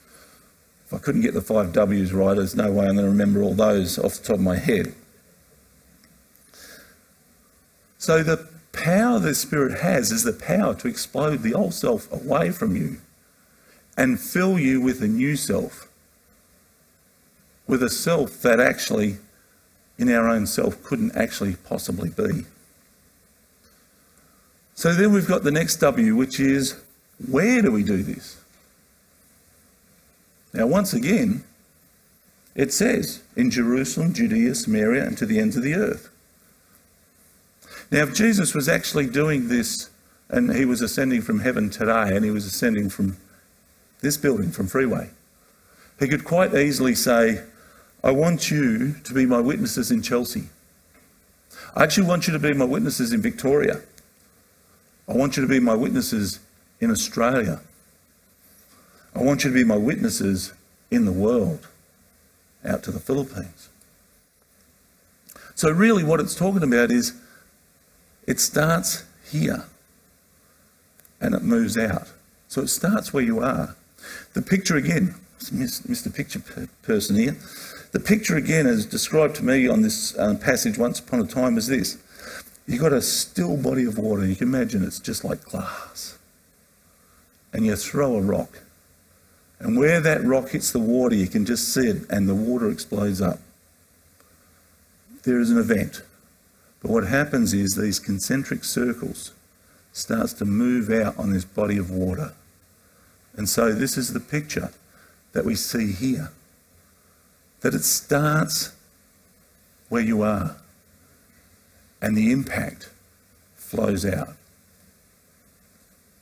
if 0.86 0.94
I 0.94 0.98
couldn't 0.98 1.20
get 1.20 1.34
the 1.34 1.42
five 1.42 1.72
W's 1.72 2.14
right, 2.14 2.36
there's 2.36 2.54
no 2.54 2.70
way 2.72 2.86
I'm 2.86 2.94
going 2.94 3.04
to 3.04 3.10
remember 3.10 3.42
all 3.42 3.54
those 3.54 3.98
off 3.98 4.16
the 4.16 4.28
top 4.28 4.36
of 4.36 4.42
my 4.42 4.56
head. 4.56 4.94
So 8.04 8.22
the 8.22 8.46
power 8.72 9.18
the 9.18 9.34
Spirit 9.34 9.80
has 9.80 10.12
is 10.12 10.24
the 10.24 10.34
power 10.34 10.74
to 10.74 10.88
explode 10.88 11.38
the 11.38 11.54
old 11.54 11.72
self 11.72 12.12
away 12.12 12.50
from 12.50 12.76
you 12.76 12.98
and 13.96 14.20
fill 14.20 14.58
you 14.58 14.78
with 14.78 15.00
a 15.00 15.08
new 15.08 15.36
self, 15.36 15.88
with 17.66 17.82
a 17.82 17.88
self 17.88 18.42
that 18.42 18.60
actually, 18.60 19.16
in 19.96 20.12
our 20.12 20.28
own 20.28 20.46
self, 20.46 20.82
couldn't 20.84 21.16
actually 21.16 21.56
possibly 21.64 22.10
be. 22.10 22.44
So 24.74 24.92
then 24.92 25.10
we've 25.10 25.26
got 25.26 25.42
the 25.42 25.50
next 25.50 25.76
W, 25.76 26.14
which 26.14 26.38
is 26.38 26.78
where 27.26 27.62
do 27.62 27.72
we 27.72 27.82
do 27.82 28.02
this? 28.02 28.38
Now, 30.52 30.66
once 30.66 30.92
again, 30.92 31.42
it 32.54 32.70
says 32.70 33.22
in 33.34 33.50
Jerusalem, 33.50 34.12
Judea, 34.12 34.56
Samaria, 34.56 35.06
and 35.06 35.16
to 35.16 35.24
the 35.24 35.38
ends 35.38 35.56
of 35.56 35.62
the 35.62 35.74
earth. 35.74 36.10
Now, 37.90 38.02
if 38.02 38.14
Jesus 38.14 38.54
was 38.54 38.68
actually 38.68 39.06
doing 39.06 39.48
this 39.48 39.90
and 40.28 40.54
he 40.54 40.64
was 40.64 40.80
ascending 40.80 41.22
from 41.22 41.40
heaven 41.40 41.70
today 41.70 42.14
and 42.14 42.24
he 42.24 42.30
was 42.30 42.46
ascending 42.46 42.90
from 42.90 43.16
this 44.00 44.16
building, 44.16 44.50
from 44.50 44.66
Freeway, 44.66 45.10
he 45.98 46.08
could 46.08 46.24
quite 46.24 46.54
easily 46.54 46.94
say, 46.94 47.44
I 48.02 48.10
want 48.10 48.50
you 48.50 48.94
to 49.04 49.14
be 49.14 49.26
my 49.26 49.40
witnesses 49.40 49.90
in 49.90 50.02
Chelsea. 50.02 50.44
I 51.74 51.84
actually 51.84 52.06
want 52.06 52.26
you 52.26 52.32
to 52.32 52.38
be 52.38 52.52
my 52.52 52.64
witnesses 52.64 53.12
in 53.12 53.22
Victoria. 53.22 53.80
I 55.08 55.12
want 55.12 55.36
you 55.36 55.42
to 55.42 55.48
be 55.48 55.60
my 55.60 55.74
witnesses 55.74 56.40
in 56.80 56.90
Australia. 56.90 57.60
I 59.14 59.22
want 59.22 59.44
you 59.44 59.50
to 59.50 59.54
be 59.54 59.64
my 59.64 59.76
witnesses 59.76 60.52
in 60.90 61.04
the 61.04 61.12
world, 61.12 61.66
out 62.64 62.82
to 62.84 62.90
the 62.90 63.00
Philippines. 63.00 63.68
So, 65.54 65.70
really, 65.70 66.02
what 66.02 66.20
it's 66.20 66.34
talking 66.34 66.62
about 66.62 66.90
is 66.90 67.14
it 68.26 68.40
starts 68.40 69.04
here 69.30 69.64
and 71.20 71.34
it 71.34 71.42
moves 71.42 71.76
out. 71.76 72.12
So, 72.48 72.62
it 72.62 72.68
starts 72.68 73.12
where 73.12 73.22
you 73.22 73.40
are. 73.40 73.74
The 74.34 74.42
picture 74.42 74.76
again, 74.76 75.14
Mr. 75.40 76.14
Picture 76.14 76.40
person 76.82 77.16
here, 77.16 77.36
the 77.92 78.00
picture 78.00 78.36
again, 78.36 78.66
as 78.66 78.86
described 78.86 79.36
to 79.36 79.44
me 79.44 79.68
on 79.68 79.82
this 79.82 80.16
uh, 80.16 80.34
passage 80.34 80.78
once 80.78 81.00
upon 81.00 81.20
a 81.20 81.26
time, 81.26 81.56
is 81.56 81.68
this. 81.68 81.98
You've 82.66 82.80
got 82.80 82.92
a 82.92 83.02
still 83.02 83.56
body 83.56 83.84
of 83.84 83.98
water. 83.98 84.26
You 84.26 84.36
can 84.36 84.48
imagine 84.48 84.84
it's 84.84 84.98
just 84.98 85.24
like 85.24 85.44
glass. 85.44 86.18
And 87.52 87.64
you 87.64 87.76
throw 87.76 88.16
a 88.16 88.20
rock 88.20 88.58
and 89.64 89.78
where 89.78 90.00
that 90.00 90.22
rock 90.24 90.50
hits 90.50 90.72
the 90.72 90.78
water, 90.78 91.14
you 91.14 91.26
can 91.26 91.46
just 91.46 91.72
see 91.72 91.88
it, 91.88 92.02
and 92.10 92.28
the 92.28 92.34
water 92.34 92.70
explodes 92.70 93.22
up. 93.22 93.38
There 95.22 95.40
is 95.40 95.50
an 95.50 95.58
event. 95.58 96.02
But 96.84 96.90
what 96.90 97.06
happens 97.06 97.54
is 97.54 97.76
these 97.76 97.98
concentric 97.98 98.62
circles 98.62 99.32
starts 99.94 100.34
to 100.34 100.44
move 100.44 100.90
out 100.90 101.18
on 101.18 101.32
this 101.32 101.46
body 101.46 101.78
of 101.78 101.90
water. 101.90 102.34
And 103.34 103.48
so 103.48 103.72
this 103.72 103.96
is 103.96 104.12
the 104.12 104.20
picture 104.20 104.70
that 105.32 105.46
we 105.46 105.54
see 105.54 105.92
here. 105.92 106.30
That 107.62 107.72
it 107.72 107.84
starts 107.84 108.74
where 109.88 110.02
you 110.02 110.20
are 110.20 110.56
and 112.02 112.14
the 112.18 112.30
impact 112.30 112.90
flows 113.56 114.04
out. 114.04 114.36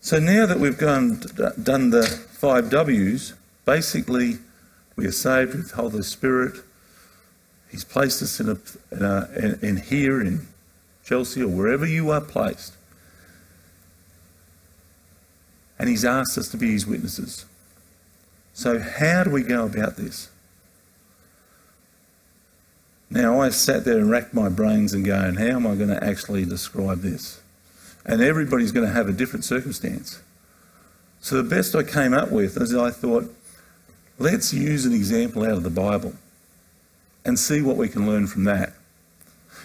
So 0.00 0.20
now 0.20 0.46
that 0.46 0.60
we've 0.60 0.78
gone, 0.78 1.22
done 1.60 1.90
the 1.90 2.06
five 2.06 2.70
W's, 2.70 3.34
basically 3.64 4.38
we 4.94 5.06
are 5.06 5.12
saved 5.12 5.56
with 5.56 5.70
the 5.70 5.76
Holy 5.76 6.02
Spirit. 6.04 6.60
He's 7.68 7.82
placed 7.82 8.22
us 8.22 8.38
in, 8.38 8.48
a, 8.48 8.58
in, 8.92 9.04
a, 9.04 9.58
in 9.60 9.76
here 9.78 10.20
in 10.20 10.46
Chelsea 11.04 11.42
or 11.42 11.48
wherever 11.48 11.86
you 11.86 12.10
are 12.10 12.20
placed. 12.20 12.74
And 15.78 15.88
he's 15.88 16.04
asked 16.04 16.38
us 16.38 16.48
to 16.48 16.56
be 16.56 16.72
his 16.72 16.86
witnesses. 16.86 17.44
So, 18.54 18.78
how 18.78 19.24
do 19.24 19.30
we 19.30 19.42
go 19.42 19.64
about 19.64 19.96
this? 19.96 20.30
Now, 23.10 23.40
I 23.40 23.50
sat 23.50 23.84
there 23.84 23.98
and 23.98 24.10
racked 24.10 24.32
my 24.32 24.48
brains 24.48 24.92
and 24.92 25.04
going, 25.04 25.34
how 25.34 25.56
am 25.56 25.66
I 25.66 25.74
going 25.74 25.88
to 25.90 26.02
actually 26.02 26.44
describe 26.44 27.00
this? 27.00 27.40
And 28.06 28.22
everybody's 28.22 28.72
going 28.72 28.86
to 28.86 28.92
have 28.92 29.08
a 29.08 29.12
different 29.12 29.44
circumstance. 29.44 30.22
So, 31.20 31.40
the 31.40 31.48
best 31.48 31.74
I 31.74 31.82
came 31.82 32.14
up 32.14 32.30
with 32.30 32.56
is 32.56 32.74
I 32.74 32.90
thought, 32.90 33.34
let's 34.18 34.52
use 34.52 34.86
an 34.86 34.92
example 34.92 35.44
out 35.44 35.52
of 35.52 35.62
the 35.62 35.70
Bible 35.70 36.14
and 37.24 37.38
see 37.38 37.60
what 37.60 37.76
we 37.76 37.88
can 37.88 38.06
learn 38.06 38.26
from 38.26 38.44
that. 38.44 38.72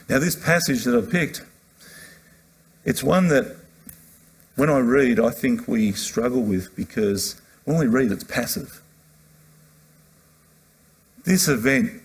Now, 0.10 0.20
this 0.20 0.36
passage 0.36 0.86
that 0.86 0.96
I've 0.96 1.10
picked, 1.10 1.42
it's 2.86 3.04
one 3.04 3.28
that 3.28 3.58
when 4.56 4.70
I 4.70 4.80
read, 4.80 5.20
I 5.20 5.30
think 5.30 5.68
we 5.68 5.92
struggle 5.92 6.42
with 6.42 6.76
because 6.76 7.40
when 7.66 7.78
we 7.78 7.88
read, 7.88 8.12
it's 8.12 8.24
passive. 8.24 8.82
This 11.26 11.50
event, 11.50 12.02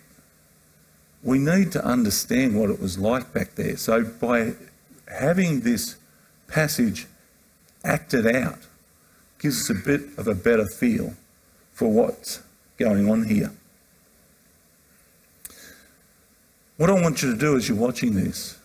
we 1.23 1.39
need 1.39 1.71
to 1.73 1.85
understand 1.85 2.59
what 2.59 2.71
it 2.71 2.81
was 2.81 2.99
like 2.99 3.33
back 3.33 3.55
there. 3.55 3.77
So, 3.77 4.03
by 4.03 4.55
having 5.07 5.61
this 5.61 5.97
passage 6.49 7.07
acted 7.85 8.27
out, 8.27 8.59
gives 9.39 9.71
us 9.71 9.77
a 9.77 9.81
bit 9.81 10.01
of 10.19 10.27
a 10.27 10.35
better 10.35 10.67
feel 10.67 11.15
for 11.73 11.89
what's 11.89 12.43
going 12.77 13.09
on 13.09 13.25
here. 13.25 13.53
What 16.83 16.91
I 16.91 16.95
want 16.95 17.23
you 17.23 17.31
to 17.31 17.39
do 17.39 17.57
as 17.57 17.69
you're 17.69 17.79
watching 17.79 18.17
this 18.17 18.59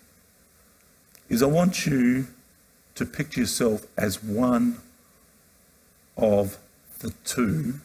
is 1.29 1.43
I 1.43 1.45
want 1.45 1.85
you 1.85 2.25
to 2.95 3.05
picture 3.05 3.41
yourself 3.41 3.85
as 3.95 4.23
one 4.23 4.77
of 6.17 6.57
the 6.97 7.13
two 7.23 7.75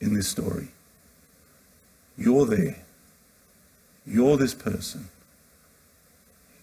in 0.00 0.14
this 0.14 0.26
story. 0.26 0.72
You're 2.18 2.46
there. 2.46 2.82
You're 4.04 4.36
this 4.36 4.54
person. 4.54 5.08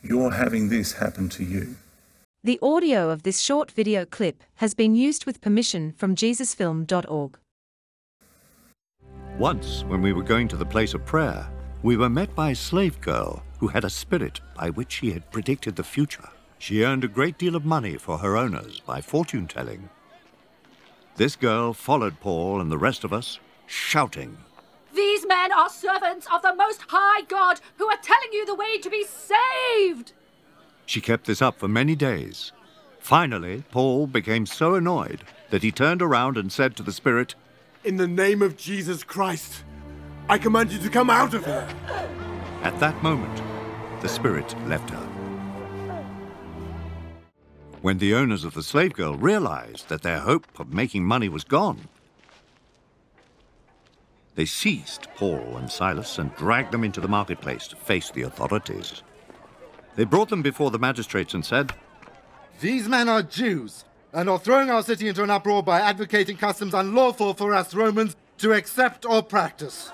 You're 0.04 0.32
having 0.32 0.68
this 0.68 0.92
happen 0.92 1.30
to 1.30 1.46
you. 1.46 1.78
The 2.44 2.60
audio 2.62 3.10
of 3.10 3.24
this 3.24 3.40
short 3.40 3.72
video 3.72 4.04
clip 4.04 4.44
has 4.56 4.74
been 4.74 4.96
used 4.96 5.26
with 5.26 5.40
permission 5.40 5.94
from 5.94 6.14
JesusFilm.org. 6.14 7.38
Once, 9.38 9.86
when 9.86 10.02
we 10.02 10.12
were 10.12 10.24
going 10.24 10.50
to 10.50 10.58
the 10.58 10.66
place 10.66 10.94
of 10.94 11.06
prayer, 11.06 11.50
we 11.82 11.98
were 11.98 12.10
met 12.10 12.34
by 12.36 12.52
a 12.52 12.56
slave 12.56 13.00
girl 13.02 13.44
who 13.60 13.68
had 13.68 13.84
a 13.84 13.90
spirit 13.90 14.42
by 14.56 14.70
which 14.70 14.92
she 14.92 15.12
had 15.12 15.32
predicted 15.32 15.76
the 15.76 15.84
future. 15.84 16.30
She 16.58 16.84
earned 16.84 17.04
a 17.04 17.08
great 17.08 17.38
deal 17.38 17.56
of 17.56 17.66
money 17.66 17.98
for 17.98 18.18
her 18.18 18.36
owners 18.36 18.82
by 18.82 19.02
fortune 19.02 19.48
telling 19.48 19.90
this 21.20 21.36
girl 21.36 21.74
followed 21.74 22.18
Paul 22.22 22.62
and 22.62 22.72
the 22.72 22.78
rest 22.78 23.04
of 23.04 23.12
us, 23.12 23.40
shouting, 23.66 24.38
These 24.96 25.28
men 25.28 25.52
are 25.52 25.70
servants 25.70 26.26
of 26.34 26.42
the 26.42 26.56
Most 26.56 26.80
High 26.88 27.24
God 27.24 27.60
who 27.78 27.90
are 27.90 27.98
telling 28.02 28.32
you 28.32 28.46
the 28.46 28.56
way 28.56 28.78
to 28.78 28.90
be 28.90 29.04
saved. 29.04 30.14
She 30.86 31.02
kept 31.02 31.26
this 31.28 31.42
up 31.42 31.60
for 31.60 31.68
many 31.68 31.94
days. 31.94 32.54
Finally, 33.00 33.66
Paul 33.70 34.08
became 34.08 34.46
so 34.46 34.76
annoyed 34.76 35.26
that 35.50 35.62
he 35.62 35.74
turned 35.74 36.02
around 36.02 36.38
and 36.38 36.50
said 36.50 36.78
to 36.78 36.84
the 36.84 36.94
Spirit, 36.94 37.36
In 37.84 37.98
the 37.98 38.08
name 38.08 38.42
of 38.42 38.56
Jesus 38.56 39.04
Christ, 39.04 39.66
I 40.30 40.38
command 40.38 40.72
you 40.72 40.78
to 40.78 40.90
come 40.90 41.10
out 41.10 41.34
of 41.34 41.44
her. 41.46 41.68
At 42.62 42.80
that 42.80 43.02
moment, 43.02 43.42
the 44.02 44.08
Spirit 44.08 44.54
left 44.68 44.92
her. 44.92 45.06
When 47.82 47.98
the 47.98 48.14
owners 48.14 48.44
of 48.44 48.54
the 48.54 48.62
slave 48.62 48.94
girl 48.94 49.16
realized 49.16 49.90
that 49.90 50.04
their 50.04 50.20
hope 50.20 50.60
of 50.60 50.72
making 50.72 51.04
money 51.04 51.30
was 51.30 51.44
gone, 51.44 51.88
they 54.36 54.46
seized 54.46 55.08
Paul 55.16 55.58
and 55.58 55.72
Silas 55.72 56.20
and 56.20 56.36
dragged 56.36 56.74
them 56.74 56.84
into 56.84 57.02
the 57.02 57.08
marketplace 57.08 57.68
to 57.70 57.76
face 57.76 58.12
the 58.12 58.22
authorities. 58.22 59.02
They 59.96 60.06
brought 60.06 60.30
them 60.30 60.44
before 60.44 60.70
the 60.70 60.78
magistrates 60.78 61.34
and 61.34 61.44
said, 61.44 61.74
These 62.62 62.88
men 62.88 63.10
are 63.10 63.24
Jews 63.24 63.84
and 64.14 64.30
are 64.30 64.38
throwing 64.38 64.70
our 64.70 64.84
city 64.84 65.08
into 65.08 65.24
an 65.24 65.32
uproar 65.32 65.64
by 65.64 65.82
advocating 65.82 66.38
customs 66.38 66.76
unlawful 66.76 67.34
for 67.34 67.56
us 67.56 67.74
Romans 67.74 68.16
to 68.38 68.54
accept 68.54 69.08
or 69.08 69.24
practice. 69.24 69.92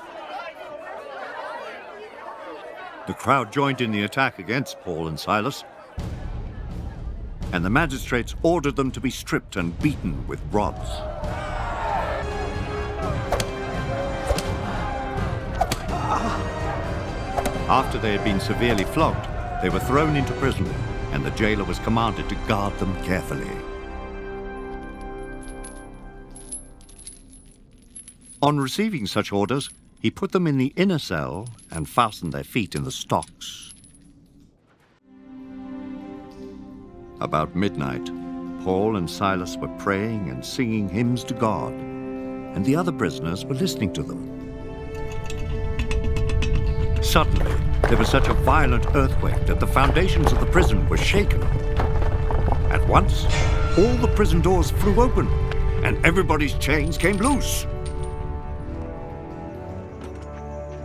The 3.08 3.13
crowd 3.13 3.54
joined 3.54 3.82
in 3.82 3.91
the 3.91 4.02
attack 4.02 4.39
against 4.39 4.80
Paul 4.80 5.08
and 5.08 5.20
Silas, 5.20 5.63
and 7.52 7.63
the 7.63 7.70
magistrates 7.70 8.34
ordered 8.41 8.76
them 8.76 8.89
to 8.91 9.00
be 9.00 9.12
stripped 9.12 9.58
and 9.58 9.80
beaten 9.80 10.26
with 10.28 10.41
rods. 10.52 10.89
After 17.70 18.00
they 18.00 18.12
had 18.12 18.24
been 18.24 18.39
severely 18.39 18.86
flogged, 18.86 19.28
they 19.62 19.70
were 19.70 19.80
thrown 19.80 20.15
into 20.15 20.34
prison, 20.34 20.65
and 21.12 21.24
the 21.24 21.32
jailer 21.32 21.63
was 21.63 21.78
commanded 21.80 22.28
to 22.30 22.36
guard 22.48 22.78
them 22.80 22.96
carefully. 23.04 23.52
On 28.41 28.60
receiving 28.60 29.06
such 29.06 29.32
orders, 29.32 29.70
he 30.06 30.12
put 30.12 30.34
them 30.34 30.46
in 30.46 30.60
the 30.60 30.72
inner 30.76 31.00
cell 31.00 31.50
and 31.72 31.89
fastened 31.89 32.32
their 32.32 32.44
feet 32.44 32.76
in 32.76 32.84
the 32.84 32.91
stocks. 32.91 33.74
About 37.20 37.56
midnight, 37.56 38.06
Paul 38.63 38.98
and 38.98 39.10
Silas 39.10 39.58
were 39.58 39.76
praying 39.80 40.30
and 40.30 40.46
singing 40.46 40.88
hymns 40.88 41.24
to 41.24 41.34
God, 41.34 41.74
and 41.74 42.63
the 42.63 42.76
other 42.76 42.91
prisoners 42.91 43.46
were 43.46 43.56
listening 43.56 43.94
to 43.94 44.04
them. 44.04 44.22
Suddenly, 47.02 47.56
there 47.89 47.98
was 47.98 48.10
such 48.10 48.28
a 48.28 48.34
violent 48.36 48.86
earthquake 48.96 49.48
that 49.48 49.60
the 49.60 49.65
foundations 49.65 50.32
of 50.32 50.39
the 50.39 50.46
prison 50.46 50.88
were 50.88 50.98
shaken. 50.98 51.41
At 52.70 52.88
once, 52.88 53.26
all 53.76 53.96
the 53.96 54.13
prison 54.15 54.39
doors 54.41 54.70
flew 54.70 55.02
open, 55.02 55.28
and 55.84 56.06
everybody's 56.06 56.54
chains 56.60 56.96
came 56.96 57.18
loose. 57.18 57.65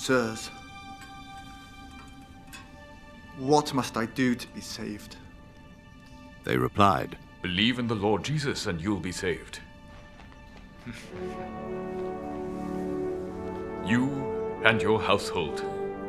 Sirs, 0.00 0.50
what 3.36 3.74
must 3.74 3.98
I 3.98 4.06
do 4.06 4.34
to 4.34 4.48
be 4.54 4.62
saved? 4.62 5.16
They 6.42 6.56
replied, 6.56 7.18
Believe 7.42 7.78
in 7.78 7.86
the 7.86 7.94
Lord 7.94 8.24
Jesus 8.24 8.66
and 8.66 8.80
you'll 8.80 8.98
be 8.98 9.12
saved. 9.12 9.60
you 13.84 14.08
and 14.64 14.80
your 14.80 15.02
household. 15.02 15.62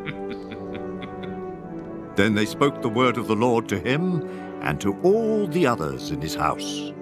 Then 2.15 2.35
they 2.35 2.45
spoke 2.45 2.81
the 2.81 2.89
word 2.89 3.17
of 3.17 3.27
the 3.27 3.35
Lord 3.35 3.67
to 3.69 3.79
him 3.79 4.21
and 4.61 4.79
to 4.79 4.93
all 5.01 5.47
the 5.47 5.67
others 5.67 6.11
in 6.11 6.21
his 6.21 6.35
house. 6.35 6.93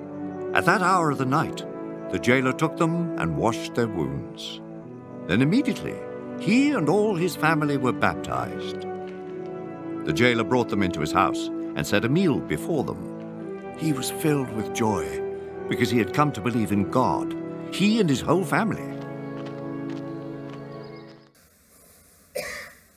At 0.56 0.66
that 0.66 0.82
hour 0.82 1.12
of 1.12 1.20
the 1.20 1.26
night, 1.26 1.64
the 2.12 2.20
jailer 2.20 2.54
took 2.54 2.78
them 2.78 3.18
and 3.20 3.38
washed 3.38 3.76
their 3.76 3.88
wounds. 3.88 4.62
Then 5.28 5.42
immediately, 5.42 5.96
he 6.40 6.72
and 6.72 6.90
all 6.90 7.16
his 7.16 7.36
family 7.36 7.78
were 7.78 7.92
baptized. 7.92 8.82
The 10.06 10.14
jailer 10.14 10.44
brought 10.44 10.70
them 10.70 10.82
into 10.82 11.02
his 11.02 11.12
house 11.12 11.48
and 11.48 11.86
set 11.86 12.06
a 12.06 12.10
meal 12.10 12.40
before 12.40 12.84
them. 12.84 13.76
He 13.78 13.94
was 13.94 14.10
filled 14.10 14.52
with 14.54 14.74
joy 14.74 15.22
because 15.68 15.90
he 15.90 16.00
had 16.00 16.14
come 16.14 16.32
to 16.32 16.42
believe 16.42 16.72
in 16.72 16.90
God, 16.90 17.36
he 17.72 18.00
and 18.00 18.10
his 18.10 18.22
whole 18.22 18.44
family. 18.44 18.84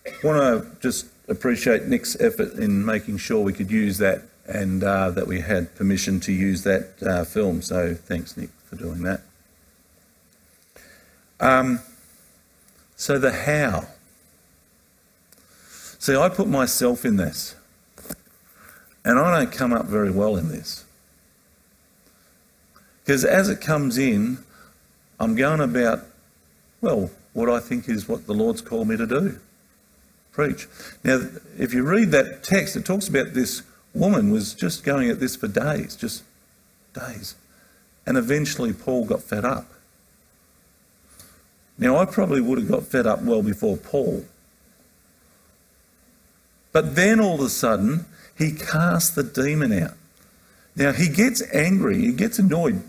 I 0.07 0.27
want 0.27 0.65
to 0.65 0.81
just 0.81 1.07
appreciate 1.29 1.85
Nick's 1.85 2.19
effort 2.21 2.55
in 2.55 2.85
making 2.85 3.19
sure 3.19 3.41
we 3.41 3.53
could 3.53 3.71
use 3.71 3.99
that 3.99 4.23
and 4.47 4.83
uh, 4.83 5.11
that 5.11 5.27
we 5.27 5.41
had 5.41 5.75
permission 5.75 6.21
to 6.21 6.33
use 6.33 6.63
that 6.65 6.95
uh, 7.03 7.25
film. 7.25 7.63
So 7.63 7.95
thanks, 7.95 8.37
Nick, 8.37 8.51
for 8.65 8.77
doing 8.77 9.03
that. 9.03 9.23
Um, 11.41 11.81
so 13.03 13.19
the 13.19 13.33
how. 13.33 13.85
See, 15.99 16.15
I 16.15 16.29
put 16.29 16.47
myself 16.47 17.05
in 17.05 17.17
this, 17.17 17.57
and 19.05 19.19
I 19.19 19.41
don't 19.41 19.51
come 19.51 19.73
up 19.73 19.87
very 19.87 20.13
well 20.13 20.37
in 20.37 20.47
this. 20.47 20.85
Because 23.03 23.25
as 23.25 23.49
it 23.49 23.61
comes 23.61 23.99
in, 23.99 24.39
I'm 25.19 25.35
going 25.35 25.59
about, 25.59 26.05
well, 26.81 27.11
what 27.33 27.49
I 27.49 27.59
think 27.59 27.89
is 27.89 28.09
what 28.09 28.29
the 28.29 28.35
Lord's 28.35 28.61
called 28.61 28.87
me 28.87 28.97
to 28.97 29.07
do 29.09 29.41
preach. 30.31 30.69
Now, 31.03 31.23
if 31.59 31.75
you 31.75 31.83
read 31.83 32.13
that 32.13 32.45
text, 32.45 32.77
it 32.77 32.87
talks 32.87 33.09
about 33.09 33.35
this 33.35 33.63
woman 33.95 34.31
was 34.31 34.55
just 34.55 34.85
going 34.85 35.11
at 35.11 35.19
this 35.19 35.35
for 35.35 35.49
days, 35.49 35.97
just 35.97 36.23
days. 36.95 37.35
And 38.07 38.17
eventually 38.17 38.73
Paul 38.73 39.07
got 39.07 39.23
fed 39.23 39.45
up. 39.45 39.72
Now, 41.83 41.97
I 41.97 42.05
probably 42.05 42.41
would 42.41 42.59
have 42.59 42.69
got 42.69 42.85
fed 42.85 43.09
up 43.09 43.23
well 43.23 43.43
before 43.43 43.77
Paul. 43.77 44.25
But 46.71 46.95
then 46.95 47.19
all 47.19 47.35
of 47.35 47.41
a 47.41 47.49
sudden, 47.49 48.07
he 48.39 48.53
cast 48.53 49.17
the 49.17 49.25
demon 49.25 49.73
out. 49.73 49.95
Now, 50.77 50.93
he 50.93 51.09
gets 51.09 51.43
angry, 51.53 51.99
he 51.99 52.13
gets 52.13 52.39
annoyed. 52.39 52.85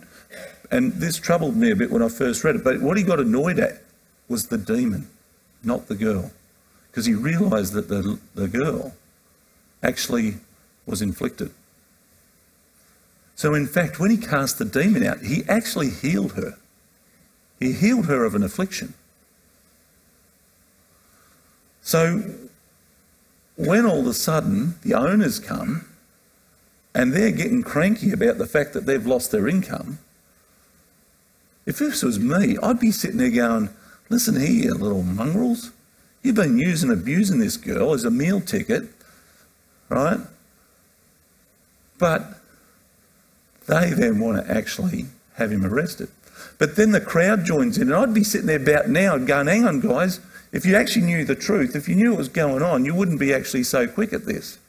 And 0.69 0.93
this 0.93 1.17
troubled 1.17 1.57
me 1.57 1.71
a 1.71 1.75
bit 1.75 1.89
when 1.89 2.03
I 2.03 2.07
first 2.07 2.43
read 2.43 2.55
it. 2.55 2.63
But 2.63 2.81
what 2.81 2.95
he 2.95 3.03
got 3.03 3.19
annoyed 3.19 3.57
at 3.57 3.81
was 4.29 4.49
the 4.49 4.59
demon, 4.59 5.07
not 5.63 5.87
the 5.87 5.95
girl. 5.95 6.31
Because 6.91 7.07
he 7.07 7.15
realised 7.15 7.73
that 7.73 7.87
the, 7.87 8.19
the 8.35 8.47
girl 8.47 8.93
actually 9.81 10.35
was 10.85 11.01
inflicted. 11.01 11.49
So, 13.33 13.55
in 13.55 13.65
fact, 13.65 13.99
when 13.99 14.11
he 14.11 14.17
cast 14.17 14.59
the 14.59 14.65
demon 14.65 15.03
out, 15.03 15.21
he 15.21 15.43
actually 15.49 15.89
healed 15.89 16.33
her. 16.33 16.59
He 17.63 17.71
healed 17.71 18.07
her 18.07 18.25
of 18.25 18.35
an 18.35 18.43
affliction. 18.43 18.93
So, 21.81 22.35
when 23.55 23.85
all 23.85 24.01
of 24.01 24.07
a 24.07 24.13
sudden 24.13 24.75
the 24.81 24.95
owners 24.95 25.39
come 25.39 25.85
and 26.93 27.13
they're 27.13 27.31
getting 27.31 27.63
cranky 27.63 28.11
about 28.11 28.37
the 28.37 28.47
fact 28.47 28.73
that 28.73 28.85
they've 28.85 29.07
lost 29.07 29.31
their 29.31 29.47
income, 29.47 29.99
if 31.65 31.79
this 31.79 32.03
was 32.03 32.19
me, 32.19 32.57
I'd 32.61 32.81
be 32.81 32.91
sitting 32.91 33.17
there 33.17 33.31
going, 33.31 33.69
listen 34.09 34.37
here, 34.41 34.71
little 34.71 35.03
mongrels. 35.03 35.71
You've 36.21 36.35
been 36.35 36.57
using 36.57 36.91
abusing 36.91 37.39
this 37.39 37.55
girl 37.55 37.93
as 37.93 38.03
a 38.03 38.11
meal 38.11 38.41
ticket, 38.41 38.89
right? 39.87 40.19
But 41.97 42.41
they 43.67 43.91
then 43.91 44.19
want 44.19 44.45
to 44.45 44.53
actually 44.53 45.05
have 45.35 45.53
him 45.53 45.65
arrested. 45.65 46.09
But 46.57 46.75
then 46.75 46.91
the 46.91 47.01
crowd 47.01 47.45
joins 47.45 47.77
in, 47.77 47.91
and 47.91 47.95
I'd 47.95 48.13
be 48.13 48.23
sitting 48.23 48.47
there 48.47 48.61
about 48.61 48.89
now 48.89 49.17
going, 49.17 49.47
hang 49.47 49.65
on, 49.65 49.79
guys, 49.79 50.19
if 50.51 50.65
you 50.65 50.75
actually 50.75 51.05
knew 51.05 51.25
the 51.25 51.35
truth, 51.35 51.75
if 51.75 51.89
you 51.89 51.95
knew 51.95 52.11
what 52.11 52.19
was 52.19 52.29
going 52.29 52.61
on, 52.61 52.85
you 52.85 52.93
wouldn't 52.93 53.19
be 53.19 53.33
actually 53.33 53.63
so 53.63 53.87
quick 53.87 54.13
at 54.13 54.25
this. 54.25 54.59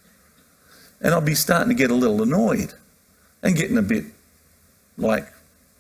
And 1.01 1.15
I'd 1.15 1.25
be 1.25 1.35
starting 1.35 1.69
to 1.69 1.75
get 1.75 1.91
a 1.91 1.95
little 1.95 2.23
annoyed 2.23 2.73
and 3.43 3.55
getting 3.55 3.77
a 3.77 3.83
bit 3.83 4.05
like, 4.97 5.27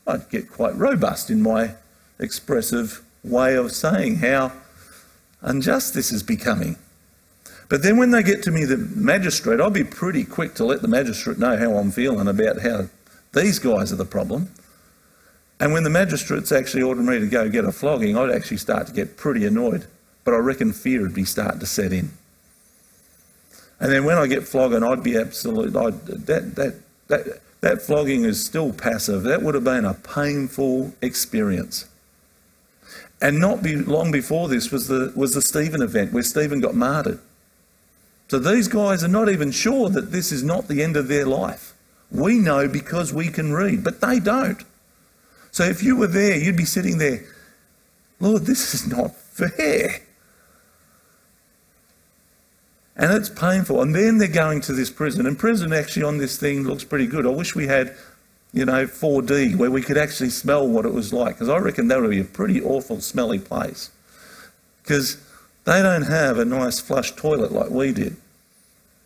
I'd 0.06 0.28
get 0.28 0.50
quite 0.50 0.76
robust 0.76 1.30
in 1.30 1.40
my 1.40 1.74
expressive 2.18 3.02
way 3.22 3.56
of 3.56 3.72
saying 3.72 4.16
how 4.16 4.52
unjust 5.40 5.94
this 5.94 6.12
is 6.12 6.22
becoming. 6.22 6.76
But 7.68 7.82
then 7.82 7.96
when 7.96 8.10
they 8.10 8.22
get 8.22 8.42
to 8.42 8.50
me, 8.50 8.64
the 8.66 8.76
magistrate, 8.76 9.60
I'll 9.60 9.70
be 9.70 9.84
pretty 9.84 10.24
quick 10.24 10.54
to 10.56 10.64
let 10.64 10.82
the 10.82 10.88
magistrate 10.88 11.38
know 11.38 11.56
how 11.56 11.76
I'm 11.76 11.90
feeling 11.90 12.28
about 12.28 12.60
how 12.60 12.88
these 13.32 13.58
guys 13.58 13.92
are 13.92 13.96
the 13.96 14.04
problem. 14.04 14.50
And 15.60 15.72
when 15.72 15.84
the 15.84 15.90
magistrates 15.90 16.52
actually 16.52 16.82
ordered 16.82 17.04
me 17.04 17.18
to 17.18 17.26
go 17.26 17.48
get 17.48 17.64
a 17.64 17.72
flogging, 17.72 18.16
I'd 18.16 18.30
actually 18.30 18.56
start 18.56 18.86
to 18.88 18.92
get 18.92 19.16
pretty 19.16 19.46
annoyed. 19.46 19.86
But 20.24 20.34
I 20.34 20.38
reckon 20.38 20.72
fear 20.72 21.02
would 21.02 21.14
be 21.14 21.24
starting 21.24 21.60
to 21.60 21.66
set 21.66 21.92
in. 21.92 22.10
And 23.78 23.92
then 23.92 24.04
when 24.04 24.18
I 24.18 24.26
get 24.26 24.48
flogging, 24.48 24.82
I'd 24.82 25.02
be 25.02 25.16
absolute. 25.16 25.76
I'd, 25.76 26.06
that, 26.06 26.54
that, 26.56 26.74
that, 27.08 27.40
that 27.60 27.82
flogging 27.82 28.24
is 28.24 28.44
still 28.44 28.72
passive. 28.72 29.22
That 29.22 29.42
would 29.42 29.54
have 29.54 29.64
been 29.64 29.84
a 29.84 29.94
painful 29.94 30.94
experience. 31.02 31.86
And 33.20 33.38
not 33.38 33.62
be 33.62 33.76
long 33.76 34.10
before 34.10 34.48
this 34.48 34.70
was 34.70 34.88
the, 34.88 35.12
was 35.14 35.34
the 35.34 35.42
Stephen 35.42 35.82
event 35.82 36.12
where 36.12 36.22
Stephen 36.22 36.60
got 36.60 36.74
martyred. 36.74 37.20
So 38.28 38.38
these 38.38 38.68
guys 38.68 39.04
are 39.04 39.08
not 39.08 39.28
even 39.28 39.50
sure 39.50 39.88
that 39.90 40.10
this 40.12 40.32
is 40.32 40.42
not 40.42 40.68
the 40.68 40.82
end 40.82 40.96
of 40.96 41.08
their 41.08 41.26
life. 41.26 41.74
We 42.10 42.38
know 42.38 42.68
because 42.68 43.12
we 43.12 43.28
can 43.28 43.52
read, 43.52 43.84
but 43.84 44.00
they 44.00 44.18
don't. 44.18 44.62
So 45.54 45.62
if 45.62 45.84
you 45.84 45.94
were 45.94 46.08
there, 46.08 46.36
you'd 46.36 46.56
be 46.56 46.64
sitting 46.64 46.98
there, 46.98 47.22
Lord, 48.18 48.44
this 48.44 48.74
is 48.74 48.88
not 48.88 49.14
fair. 49.14 50.00
And 52.96 53.12
it's 53.12 53.28
painful. 53.28 53.80
And 53.80 53.94
then 53.94 54.18
they're 54.18 54.26
going 54.26 54.62
to 54.62 54.72
this 54.72 54.90
prison. 54.90 55.28
And 55.28 55.38
prison 55.38 55.72
actually 55.72 56.02
on 56.02 56.18
this 56.18 56.38
thing 56.38 56.64
looks 56.64 56.82
pretty 56.82 57.06
good. 57.06 57.24
I 57.24 57.28
wish 57.28 57.54
we 57.54 57.68
had, 57.68 57.94
you 58.52 58.64
know, 58.64 58.84
4D 58.84 59.54
where 59.54 59.70
we 59.70 59.80
could 59.80 59.96
actually 59.96 60.30
smell 60.30 60.66
what 60.66 60.86
it 60.86 60.92
was 60.92 61.12
like. 61.12 61.36
Because 61.36 61.48
I 61.48 61.58
reckon 61.58 61.86
that 61.86 62.00
would 62.00 62.10
be 62.10 62.20
a 62.20 62.24
pretty 62.24 62.60
awful 62.60 63.00
smelly 63.00 63.38
place. 63.38 63.92
Because 64.82 65.18
they 65.66 65.80
don't 65.82 66.02
have 66.02 66.36
a 66.36 66.44
nice 66.44 66.80
flush 66.80 67.12
toilet 67.12 67.52
like 67.52 67.70
we 67.70 67.92
did. 67.92 68.16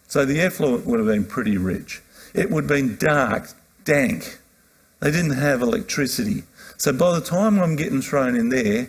So 0.07 0.25
the 0.25 0.41
effluent 0.41 0.87
would 0.87 0.99
have 0.99 1.09
been 1.09 1.27
pretty 1.27 1.59
rich. 1.59 2.01
It 2.33 2.51
would 2.51 2.65
have 2.65 2.69
been 2.69 2.97
dark, 2.97 3.51
dank. 3.85 4.39
They 5.01 5.11
didn't 5.11 5.37
have 5.37 5.63
electricity. 5.63 6.43
So 6.77 6.93
by 6.93 7.19
the 7.19 7.25
time 7.25 7.61
I'm 7.61 7.77
getting 7.77 8.03
thrown 8.03 8.37
in 8.37 8.49
there 8.49 8.89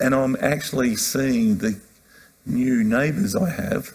and 0.00 0.14
I'm 0.14 0.36
actually 0.40 0.96
seeing 0.96 1.58
the 1.58 1.80
new 2.44 2.84
neighbours 2.84 3.34
I 3.34 3.50
have, 3.50 3.94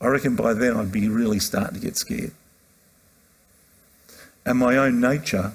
I 0.00 0.06
reckon 0.06 0.36
by 0.36 0.54
then 0.54 0.76
I'd 0.76 0.92
be 0.92 1.08
really 1.08 1.38
starting 1.38 1.74
to 1.74 1.80
get 1.80 1.96
scared. 1.96 2.32
And 4.46 4.58
my 4.58 4.76
own 4.76 5.00
nature, 5.00 5.52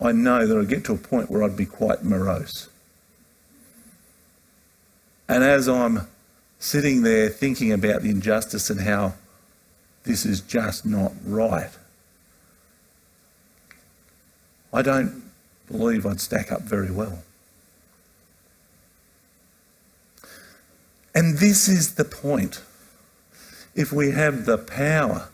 I 0.00 0.12
know 0.12 0.46
that 0.46 0.56
I'd 0.56 0.68
get 0.68 0.84
to 0.84 0.92
a 0.92 0.98
point 0.98 1.30
where 1.30 1.42
I'd 1.42 1.56
be 1.56 1.66
quite 1.66 2.04
morose. 2.04 2.68
And 5.28 5.42
as 5.42 5.68
I'm 5.68 6.06
sitting 6.60 7.02
there 7.02 7.28
thinking 7.28 7.72
about 7.72 8.02
the 8.02 8.10
injustice 8.10 8.70
and 8.70 8.80
how 8.80 9.14
this 10.04 10.24
is 10.24 10.40
just 10.40 10.86
not 10.86 11.12
right, 11.24 11.70
I 14.76 14.82
don't 14.82 15.22
believe 15.68 16.04
I'd 16.04 16.20
stack 16.20 16.52
up 16.52 16.60
very 16.60 16.90
well. 16.90 17.22
And 21.14 21.38
this 21.38 21.66
is 21.66 21.94
the 21.94 22.04
point. 22.04 22.60
If 23.74 23.90
we 23.90 24.10
have 24.10 24.44
the 24.44 24.58
power 24.58 25.30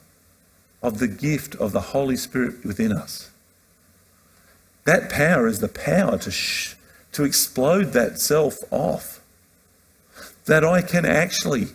of 0.81 1.01
the 1.01 1.09
gift 1.09 1.57
of 1.57 1.73
the 1.73 1.81
Holy 1.81 2.17
Spirit 2.17 2.65
within 2.65 2.93
us, 2.93 3.31
that 4.85 5.11
power 5.11 5.49
is 5.49 5.59
the 5.59 5.67
power 5.67 6.19
to, 6.19 6.31
sh- 6.31 6.77
to 7.11 7.25
explode 7.25 7.93
that 7.95 8.21
self 8.21 8.59
off 8.71 9.21
that 10.45 10.65
I 10.65 10.83
can 10.83 11.05
actually 11.05 11.67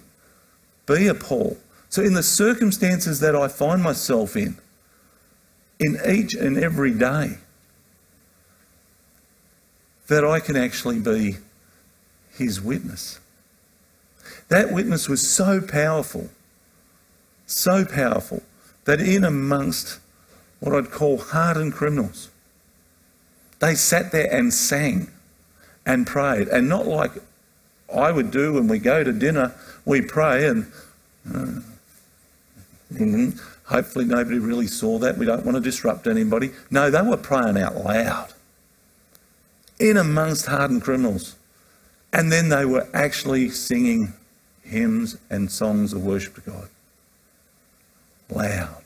be 0.86 1.08
a 1.08 1.14
Paul. 1.14 1.58
So, 1.90 2.02
in 2.02 2.14
the 2.14 2.24
circumstances 2.24 3.20
that 3.20 3.36
I 3.36 3.50
find 3.50 3.84
myself 3.84 4.38
in, 4.38 4.56
in 5.82 5.98
each 6.08 6.34
and 6.34 6.58
every 6.58 6.94
day, 6.94 7.40
that 10.08 10.24
I 10.24 10.40
can 10.40 10.56
actually 10.56 11.00
be 11.00 11.38
his 12.38 12.62
witness. 12.62 13.20
That 14.50 14.72
witness 14.72 15.10
was 15.10 15.28
so 15.28 15.62
powerful, 15.62 16.30
so 17.46 17.86
powerful, 17.86 18.44
that 18.86 19.02
in 19.02 19.24
amongst 19.24 20.00
what 20.60 20.74
I'd 20.74 20.92
call 20.92 21.18
hardened 21.18 21.74
criminals, 21.74 22.30
they 23.60 23.76
sat 23.76 24.12
there 24.12 24.32
and 24.34 24.54
sang 24.54 25.12
and 25.86 26.08
prayed, 26.08 26.48
and 26.48 26.70
not 26.70 26.86
like 26.86 27.12
I 27.94 28.12
would 28.12 28.32
do 28.32 28.54
when 28.54 28.68
we 28.68 28.80
go 28.80 29.04
to 29.04 29.12
dinner, 29.12 29.56
we 29.86 30.02
pray 30.02 30.48
and 30.48 30.72
uh, 31.34 31.62
hopefully 33.66 34.06
nobody 34.06 34.40
really 34.40 34.68
saw 34.68 34.98
that. 35.00 35.18
We 35.18 35.26
don't 35.26 35.46
want 35.46 35.56
to 35.56 35.62
disrupt 35.62 36.08
anybody. 36.08 36.52
No, 36.70 36.90
they 36.90 37.02
were 37.02 37.18
praying 37.18 37.58
out 37.58 37.76
loud 37.76 38.34
in 39.80 39.98
amongst 39.98 40.48
hardened 40.48 40.82
criminals. 40.82 41.36
And 42.12 42.32
then 42.32 42.50
they 42.50 42.66
were 42.66 42.88
actually 42.94 43.50
singing 43.50 44.14
hymns 44.64 45.18
and 45.30 45.52
songs 45.52 45.94
of 45.94 46.04
worship 46.04 46.36
to 46.36 46.42
God. 46.42 46.70
Loud. 48.30 48.84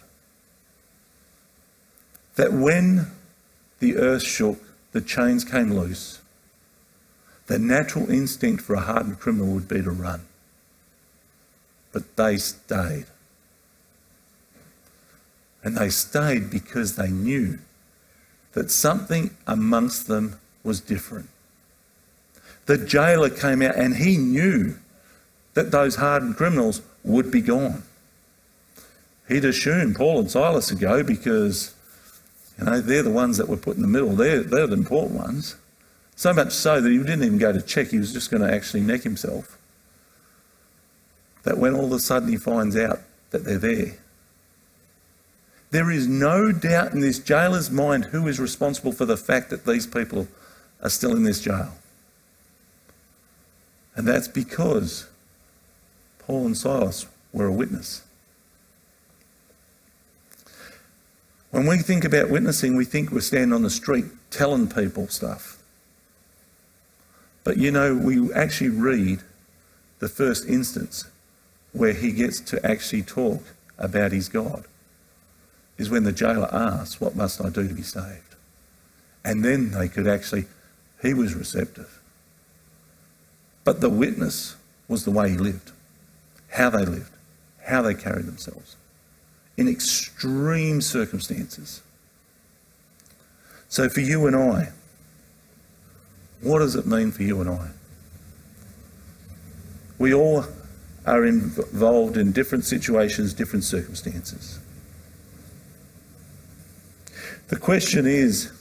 That 2.35 2.53
when 2.53 3.07
the 3.79 3.97
earth 3.97 4.23
shook, 4.23 4.59
the 4.91 5.01
chains 5.01 5.43
came 5.43 5.73
loose, 5.73 6.19
the 7.47 7.59
natural 7.59 8.09
instinct 8.09 8.63
for 8.63 8.75
a 8.75 8.81
hardened 8.81 9.19
criminal 9.19 9.53
would 9.53 9.67
be 9.67 9.81
to 9.81 9.91
run. 9.91 10.21
But 11.91 12.15
they 12.15 12.37
stayed. 12.37 13.05
And 15.63 15.77
they 15.77 15.89
stayed 15.89 16.49
because 16.49 16.95
they 16.95 17.09
knew 17.09 17.59
that 18.53 18.71
something 18.71 19.35
amongst 19.45 20.07
them 20.07 20.39
was 20.63 20.79
different. 20.79 21.29
The 22.65 22.77
jailer 22.77 23.29
came 23.29 23.61
out 23.61 23.75
and 23.75 23.95
he 23.95 24.17
knew 24.17 24.75
that 25.53 25.71
those 25.71 25.95
hardened 25.95 26.37
criminals 26.37 26.81
would 27.03 27.31
be 27.31 27.41
gone. 27.41 27.83
He'd 29.27 29.45
assumed 29.45 29.95
Paul 29.95 30.19
and 30.19 30.31
Silas 30.31 30.71
would 30.71 30.79
go 30.79 31.03
because, 31.03 31.73
you 32.57 32.65
know, 32.65 32.81
they're 32.81 33.03
the 33.03 33.09
ones 33.09 33.37
that 33.37 33.47
were 33.49 33.57
put 33.57 33.75
in 33.75 33.81
the 33.81 33.87
middle. 33.87 34.09
They're, 34.09 34.43
they're 34.43 34.67
the 34.67 34.75
important 34.75 35.19
ones. 35.19 35.55
So 36.15 36.33
much 36.33 36.51
so 36.51 36.79
that 36.79 36.89
he 36.89 36.97
didn't 36.97 37.23
even 37.23 37.37
go 37.37 37.51
to 37.51 37.61
check. 37.61 37.87
He 37.87 37.97
was 37.97 38.13
just 38.13 38.29
going 38.29 38.43
to 38.43 38.53
actually 38.53 38.81
neck 38.81 39.01
himself. 39.01 39.57
That 41.43 41.57
when 41.57 41.73
all 41.73 41.85
of 41.85 41.91
a 41.93 41.99
sudden 41.99 42.29
he 42.29 42.37
finds 42.37 42.77
out 42.77 42.99
that 43.31 43.43
they're 43.43 43.57
there, 43.57 43.97
there 45.71 45.89
is 45.89 46.07
no 46.07 46.51
doubt 46.51 46.91
in 46.91 46.99
this 46.99 47.17
jailer's 47.17 47.71
mind 47.71 48.05
who 48.05 48.27
is 48.27 48.39
responsible 48.39 48.91
for 48.91 49.05
the 49.05 49.17
fact 49.17 49.49
that 49.49 49.65
these 49.65 49.87
people 49.87 50.27
are 50.81 50.89
still 50.89 51.15
in 51.15 51.23
this 51.23 51.41
jail. 51.41 51.73
And 53.95 54.07
that's 54.07 54.27
because 54.27 55.07
Paul 56.19 56.45
and 56.45 56.57
Silas 56.57 57.05
were 57.33 57.45
a 57.45 57.51
witness. 57.51 58.03
When 61.51 61.67
we 61.67 61.79
think 61.79 62.05
about 62.05 62.29
witnessing, 62.29 62.75
we 62.75 62.85
think 62.85 63.11
we're 63.11 63.19
standing 63.19 63.53
on 63.53 63.61
the 63.61 63.69
street 63.69 64.05
telling 64.29 64.69
people 64.69 65.07
stuff. 65.07 65.61
But 67.43 67.57
you 67.57 67.71
know, 67.71 67.95
we 67.95 68.33
actually 68.33 68.69
read 68.69 69.19
the 69.99 70.07
first 70.07 70.47
instance 70.47 71.05
where 71.73 71.93
he 71.93 72.11
gets 72.11 72.39
to 72.39 72.65
actually 72.65 73.03
talk 73.03 73.43
about 73.77 74.11
his 74.11 74.29
God 74.29 74.65
is 75.77 75.89
when 75.89 76.03
the 76.03 76.11
jailer 76.11 76.53
asks, 76.53 77.01
What 77.01 77.15
must 77.15 77.43
I 77.43 77.49
do 77.49 77.67
to 77.67 77.73
be 77.73 77.81
saved? 77.81 78.35
And 79.25 79.43
then 79.43 79.71
they 79.71 79.87
could 79.87 80.07
actually, 80.07 80.45
he 81.01 81.13
was 81.13 81.33
receptive. 81.33 81.99
But 83.63 83.81
the 83.81 83.89
witness 83.89 84.55
was 84.87 85.05
the 85.05 85.11
way 85.11 85.31
he 85.31 85.37
lived, 85.37 85.71
how 86.49 86.69
they 86.69 86.85
lived, 86.85 87.11
how 87.65 87.81
they 87.81 87.93
carried 87.93 88.25
themselves 88.25 88.75
in 89.57 89.67
extreme 89.67 90.81
circumstances. 90.81 91.81
So, 93.69 93.87
for 93.87 94.01
you 94.01 94.27
and 94.27 94.35
I, 94.35 94.69
what 96.41 96.59
does 96.59 96.75
it 96.75 96.85
mean 96.85 97.11
for 97.11 97.23
you 97.23 97.39
and 97.41 97.49
I? 97.49 97.69
We 99.97 100.13
all 100.13 100.45
are 101.05 101.25
involved 101.25 102.17
in 102.17 102.31
different 102.31 102.65
situations, 102.65 103.33
different 103.33 103.63
circumstances. 103.63 104.59
The 107.49 107.57
question 107.57 108.07
is 108.07 108.51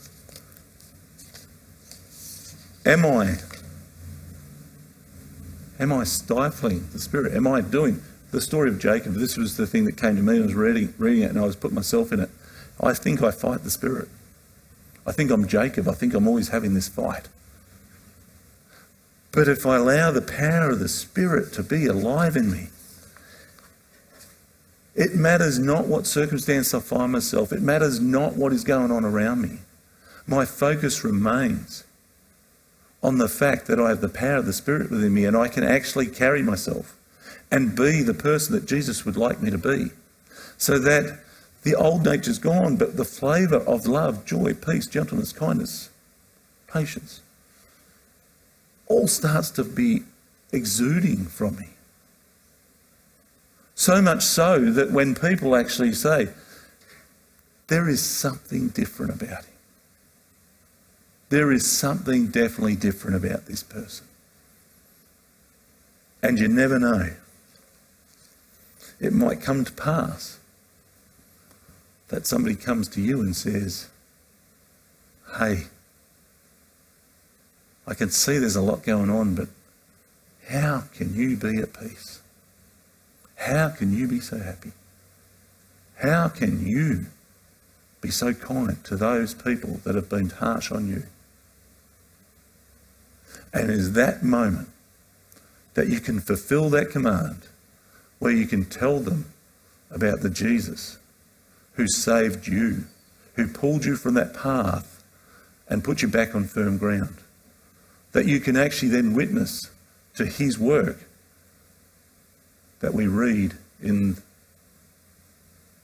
Am 2.85 3.05
I? 3.05 3.37
Am 5.79 5.93
I 5.93 6.03
stifling 6.03 6.87
the 6.91 6.99
Spirit? 6.99 7.33
Am 7.33 7.47
I 7.47 7.61
doing 7.61 8.01
the 8.31 8.41
story 8.41 8.69
of 8.69 8.79
Jacob? 8.79 9.13
This 9.13 9.37
was 9.37 9.57
the 9.57 9.67
thing 9.67 9.85
that 9.85 9.97
came 9.97 10.15
to 10.15 10.21
me. 10.21 10.37
I 10.37 10.41
was 10.41 10.53
reading, 10.53 10.93
reading 10.97 11.23
it 11.23 11.31
and 11.31 11.39
I 11.39 11.45
was 11.45 11.55
putting 11.55 11.75
myself 11.75 12.11
in 12.11 12.19
it. 12.19 12.29
I 12.79 12.93
think 12.93 13.21
I 13.21 13.31
fight 13.31 13.63
the 13.63 13.69
Spirit. 13.69 14.09
I 15.05 15.11
think 15.11 15.31
I'm 15.31 15.47
Jacob. 15.47 15.87
I 15.87 15.93
think 15.93 16.13
I'm 16.13 16.27
always 16.27 16.49
having 16.49 16.73
this 16.73 16.87
fight. 16.87 17.29
But 19.31 19.47
if 19.47 19.65
I 19.65 19.77
allow 19.77 20.11
the 20.11 20.21
power 20.21 20.71
of 20.71 20.79
the 20.79 20.89
Spirit 20.89 21.53
to 21.53 21.63
be 21.63 21.85
alive 21.85 22.35
in 22.35 22.51
me, 22.51 22.67
it 24.93 25.15
matters 25.15 25.57
not 25.57 25.87
what 25.87 26.05
circumstance 26.05 26.73
I 26.73 26.79
find 26.79 27.11
myself. 27.11 27.53
It 27.53 27.61
matters 27.61 27.99
not 27.99 28.35
what 28.35 28.51
is 28.51 28.63
going 28.63 28.91
on 28.91 29.05
around 29.05 29.41
me. 29.41 29.59
My 30.27 30.45
focus 30.45 31.03
remains 31.03 31.85
on 33.03 33.17
the 33.17 33.27
fact 33.27 33.67
that 33.67 33.79
I 33.79 33.89
have 33.89 34.01
the 34.01 34.09
power 34.09 34.37
of 34.37 34.45
the 34.45 34.53
Spirit 34.53 34.91
within 34.91 35.13
me 35.13 35.25
and 35.25 35.35
I 35.35 35.47
can 35.47 35.63
actually 35.63 36.07
carry 36.07 36.41
myself 36.43 36.95
and 37.51 37.75
be 37.75 38.01
the 38.01 38.13
person 38.13 38.53
that 38.53 38.65
Jesus 38.65 39.05
would 39.05 39.17
like 39.17 39.41
me 39.41 39.49
to 39.49 39.57
be. 39.57 39.91
So 40.57 40.77
that 40.79 41.19
the 41.63 41.75
old 41.75 42.05
nature's 42.05 42.39
gone, 42.39 42.77
but 42.77 42.97
the 42.97 43.05
flavour 43.05 43.57
of 43.57 43.85
love, 43.85 44.25
joy, 44.25 44.53
peace, 44.53 44.87
gentleness, 44.87 45.33
kindness, 45.33 45.89
patience 46.67 47.21
all 48.87 49.07
starts 49.07 49.49
to 49.51 49.63
be 49.63 50.03
exuding 50.51 51.25
from 51.25 51.55
me. 51.57 51.69
So 53.75 54.01
much 54.01 54.21
so 54.23 54.59
that 54.71 54.91
when 54.91 55.15
people 55.15 55.55
actually 55.55 55.93
say, 55.93 56.27
there 57.67 57.87
is 57.87 58.01
something 58.01 58.67
different 58.69 59.21
about 59.21 59.45
him, 59.45 59.50
there 61.31 61.49
is 61.53 61.65
something 61.65 62.27
definitely 62.27 62.75
different 62.75 63.15
about 63.15 63.45
this 63.45 63.63
person. 63.63 64.05
And 66.21 66.37
you 66.37 66.49
never 66.49 66.77
know. 66.77 67.11
It 68.99 69.13
might 69.13 69.41
come 69.41 69.63
to 69.63 69.71
pass 69.71 70.39
that 72.09 72.27
somebody 72.27 72.55
comes 72.55 72.89
to 72.89 73.01
you 73.01 73.21
and 73.21 73.33
says, 73.33 73.87
Hey, 75.39 75.63
I 77.87 77.93
can 77.93 78.09
see 78.09 78.37
there's 78.37 78.57
a 78.57 78.61
lot 78.61 78.83
going 78.83 79.09
on, 79.09 79.33
but 79.33 79.47
how 80.49 80.83
can 80.93 81.15
you 81.15 81.37
be 81.37 81.59
at 81.59 81.73
peace? 81.73 82.21
How 83.37 83.69
can 83.69 83.97
you 83.97 84.05
be 84.05 84.19
so 84.19 84.37
happy? 84.37 84.73
How 85.95 86.27
can 86.27 86.67
you 86.67 87.05
be 88.01 88.11
so 88.11 88.33
kind 88.33 88.83
to 88.83 88.97
those 88.97 89.33
people 89.33 89.79
that 89.85 89.95
have 89.95 90.09
been 90.09 90.29
harsh 90.29 90.73
on 90.73 90.89
you? 90.89 91.03
And 93.53 93.69
it 93.69 93.77
is 93.77 93.93
that 93.93 94.23
moment 94.23 94.69
that 95.73 95.87
you 95.87 95.99
can 95.99 96.19
fulfill 96.19 96.69
that 96.69 96.89
command 96.89 97.41
where 98.19 98.31
you 98.31 98.45
can 98.45 98.65
tell 98.65 98.99
them 98.99 99.25
about 99.89 100.21
the 100.21 100.29
Jesus 100.29 100.97
who 101.73 101.87
saved 101.87 102.47
you, 102.47 102.85
who 103.35 103.47
pulled 103.47 103.85
you 103.85 103.95
from 103.95 104.13
that 104.13 104.33
path 104.33 105.03
and 105.67 105.83
put 105.83 106.01
you 106.01 106.07
back 106.07 106.35
on 106.35 106.45
firm 106.45 106.77
ground. 106.77 107.17
That 108.11 108.25
you 108.25 108.39
can 108.39 108.57
actually 108.57 108.89
then 108.89 109.13
witness 109.13 109.71
to 110.15 110.25
his 110.25 110.59
work 110.59 110.97
that 112.81 112.93
we 112.93 113.07
read 113.07 113.53
in 113.81 114.17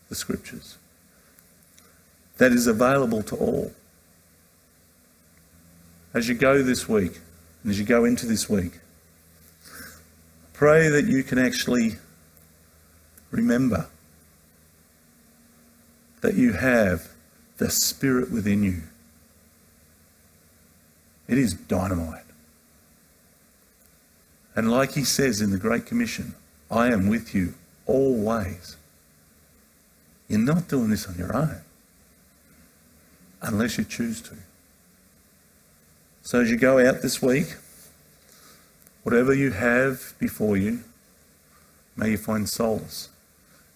the 0.10 0.15
scriptures. 0.15 0.77
That 2.38 2.51
is 2.51 2.67
available 2.67 3.23
to 3.23 3.36
all. 3.36 3.71
As 6.13 6.27
you 6.27 6.36
go 6.36 6.62
this 6.62 6.88
week, 6.89 7.19
and 7.63 7.72
as 7.72 7.80
you 7.80 7.86
go 7.86 8.06
into 8.06 8.26
this 8.26 8.50
week, 8.50 8.80
pray 10.54 10.89
that 10.89 11.06
you 11.06 11.24
can 11.24 11.38
actually 11.38 11.96
remember 13.32 13.88
that 16.22 16.36
you 16.36 16.54
have 16.54 17.10
the 17.58 17.70
Spirit 17.70 18.32
within 18.32 18.63
you. 18.63 18.82
It 21.28 21.38
is 21.38 21.54
dynamite. 21.54 22.24
And 24.56 24.72
like 24.72 24.93
he 24.93 25.04
says 25.04 25.41
in 25.41 25.52
the 25.52 25.58
Great 25.58 25.86
Commission, 25.86 26.34
I 26.72 26.91
am 26.91 27.08
with 27.08 27.36
you 27.36 27.54
always. 27.86 28.76
You're 30.28 30.39
not 30.39 30.67
doing 30.67 30.89
this 30.89 31.08
on 31.08 31.15
your 31.15 31.36
own 31.36 31.62
unless 33.41 33.78
you 33.78 33.84
choose 33.84 34.22
to. 34.22 34.36
So 36.28 36.42
as 36.42 36.52
you 36.52 36.58
go 36.58 36.86
out 36.86 37.02
this 37.02 37.22
week, 37.22 37.56
whatever 39.04 39.34
you 39.34 39.52
have 39.52 40.13
before 40.20 40.58
you, 40.58 40.82
may 41.96 42.10
you 42.10 42.18
find 42.18 42.50
solace 42.50 43.08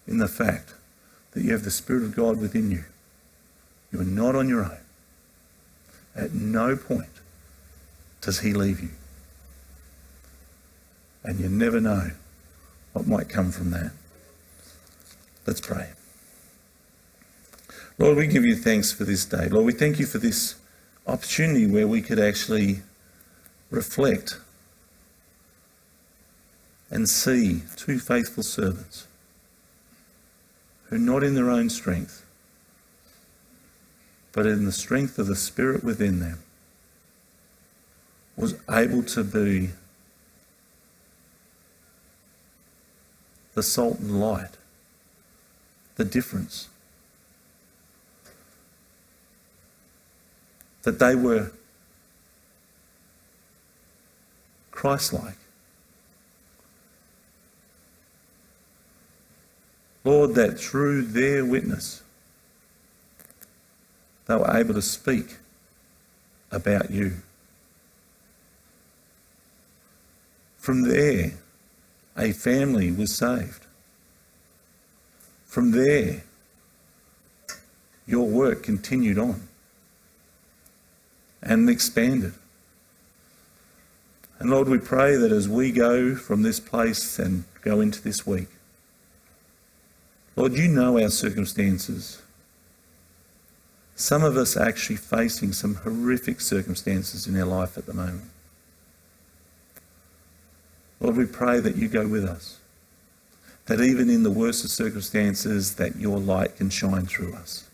in 0.06 0.18
the 0.18 0.28
fact 0.28 0.74
that 1.30 1.42
you 1.42 1.52
have 1.52 1.64
the 1.64 1.70
Spirit 1.70 2.02
of 2.02 2.14
God 2.14 2.38
within 2.38 2.70
you. 2.70 2.84
You 3.90 4.02
are 4.02 4.04
not 4.04 4.36
on 4.36 4.50
your 4.50 4.64
own. 4.66 4.76
At 6.14 6.34
no 6.34 6.76
point 6.76 7.08
does 8.20 8.40
He 8.40 8.52
leave 8.52 8.82
you. 8.82 8.90
And 11.24 11.40
you 11.40 11.48
never 11.48 11.80
know 11.80 12.10
what 12.92 13.06
might 13.06 13.30
come 13.30 13.50
from 13.50 13.70
that. 13.70 13.92
Let's 15.46 15.62
pray. 15.62 15.92
Lord, 17.96 18.18
we 18.18 18.26
give 18.26 18.44
you 18.44 18.56
thanks 18.56 18.92
for 18.92 19.04
this 19.04 19.24
day. 19.24 19.48
Lord, 19.48 19.64
we 19.64 19.72
thank 19.72 19.98
you 19.98 20.04
for 20.04 20.18
this 20.18 20.56
opportunity 21.06 21.66
where 21.66 21.86
we 21.86 22.00
could 22.00 22.18
actually 22.18 22.82
reflect 23.70 24.38
and 26.90 27.08
see 27.08 27.62
two 27.76 27.98
faithful 27.98 28.42
servants 28.42 29.06
who, 30.84 30.98
not 30.98 31.22
in 31.22 31.34
their 31.34 31.50
own 31.50 31.70
strength, 31.70 32.24
but 34.32 34.46
in 34.46 34.64
the 34.64 34.72
strength 34.72 35.18
of 35.18 35.26
the 35.26 35.36
Spirit 35.36 35.82
within 35.82 36.20
them, 36.20 36.40
was 38.36 38.54
able 38.70 39.02
to 39.02 39.24
be 39.24 39.70
the 43.54 43.62
salt 43.62 43.98
and 43.98 44.20
light, 44.20 44.56
the 45.96 46.04
difference 46.04 46.68
that 50.82 50.98
they 50.98 51.14
were 51.14 51.52
Christ 54.70 55.12
like. 55.12 55.36
Lord, 60.04 60.34
that 60.34 60.58
through 60.58 61.02
their 61.02 61.44
witness, 61.44 62.02
they 64.26 64.34
were 64.34 64.56
able 64.56 64.74
to 64.74 64.82
speak 64.82 65.36
about 66.50 66.90
you. 66.90 67.18
From 70.58 70.82
there, 70.82 71.32
a 72.16 72.32
family 72.32 72.90
was 72.90 73.14
saved. 73.14 73.66
From 75.46 75.70
there, 75.70 76.24
your 78.06 78.26
work 78.26 78.62
continued 78.62 79.18
on 79.18 79.48
and 81.42 81.68
expanded. 81.68 82.34
And 84.38 84.50
Lord, 84.50 84.68
we 84.68 84.78
pray 84.78 85.16
that 85.16 85.32
as 85.32 85.48
we 85.48 85.70
go 85.70 86.14
from 86.14 86.42
this 86.42 86.60
place 86.60 87.18
and 87.18 87.44
go 87.62 87.80
into 87.80 88.02
this 88.02 88.26
week, 88.26 88.48
Lord, 90.34 90.54
you 90.54 90.68
know 90.68 91.00
our 91.00 91.10
circumstances. 91.10 92.22
Some 93.94 94.24
of 94.24 94.36
us 94.36 94.56
are 94.56 94.66
actually 94.66 94.96
facing 94.96 95.52
some 95.52 95.76
horrific 95.76 96.40
circumstances 96.40 97.26
in 97.26 97.38
our 97.38 97.46
life 97.46 97.76
at 97.76 97.86
the 97.86 97.94
moment. 97.94 98.30
Lord, 100.98 101.16
we 101.16 101.26
pray 101.26 101.60
that 101.60 101.76
you 101.76 101.88
go 101.88 102.06
with 102.06 102.24
us. 102.24 102.58
That 103.66 103.80
even 103.80 104.10
in 104.10 104.22
the 104.22 104.30
worst 104.30 104.64
of 104.64 104.70
circumstances, 104.70 105.74
that 105.76 105.96
your 105.96 106.18
light 106.18 106.56
can 106.56 106.70
shine 106.70 107.06
through 107.06 107.34
us. 107.34 107.68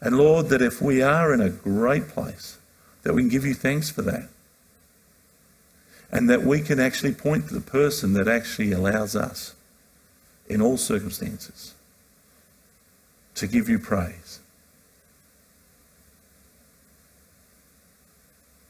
And 0.00 0.18
Lord, 0.18 0.48
that 0.48 0.62
if 0.62 0.82
we 0.82 1.02
are 1.02 1.32
in 1.32 1.40
a 1.40 1.50
great 1.50 2.08
place, 2.08 2.58
that 3.02 3.14
we 3.14 3.22
can 3.22 3.28
give 3.28 3.44
you 3.44 3.54
thanks 3.54 3.90
for 3.90 4.02
that. 4.02 4.28
And 6.10 6.28
that 6.30 6.42
we 6.42 6.60
can 6.60 6.78
actually 6.78 7.14
point 7.14 7.48
to 7.48 7.54
the 7.54 7.60
person 7.60 8.12
that 8.12 8.28
actually 8.28 8.72
allows 8.72 9.16
us, 9.16 9.54
in 10.48 10.60
all 10.60 10.76
circumstances, 10.76 11.74
to 13.34 13.46
give 13.46 13.68
you 13.68 13.78
praise. 13.78 14.40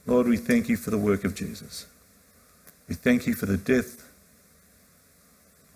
Lord, 0.07 0.29
we 0.29 0.37
thank 0.37 0.69
you 0.69 0.77
for 0.77 0.91
the 0.91 0.99
work 0.99 1.25
of 1.25 1.35
Jesus. 1.35 1.87
We 2.89 2.95
thank 2.95 3.27
you 3.27 3.35
for 3.35 3.47
the 3.47 3.57
death 3.57 4.09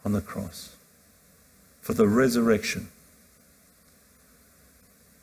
on 0.05 0.13
the 0.13 0.21
cross, 0.21 0.75
for 1.83 1.93
the 1.93 2.07
resurrection, 2.07 2.89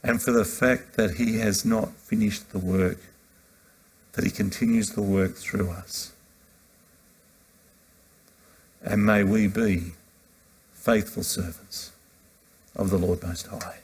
and 0.07 0.21
for 0.21 0.31
the 0.31 0.45
fact 0.45 0.93
that 0.93 1.15
he 1.15 1.39
has 1.39 1.65
not 1.65 1.91
finished 1.91 2.51
the 2.51 2.59
work, 2.59 2.97
that 4.13 4.23
he 4.23 4.31
continues 4.31 4.91
the 4.91 5.01
work 5.01 5.35
through 5.35 5.69
us. 5.69 6.13
And 8.81 9.05
may 9.05 9.23
we 9.23 9.47
be 9.47 9.91
faithful 10.73 11.23
servants 11.23 11.91
of 12.73 12.89
the 12.89 12.97
Lord 12.97 13.21
Most 13.21 13.47
High. 13.47 13.79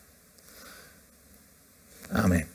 Amen. 2.16 2.53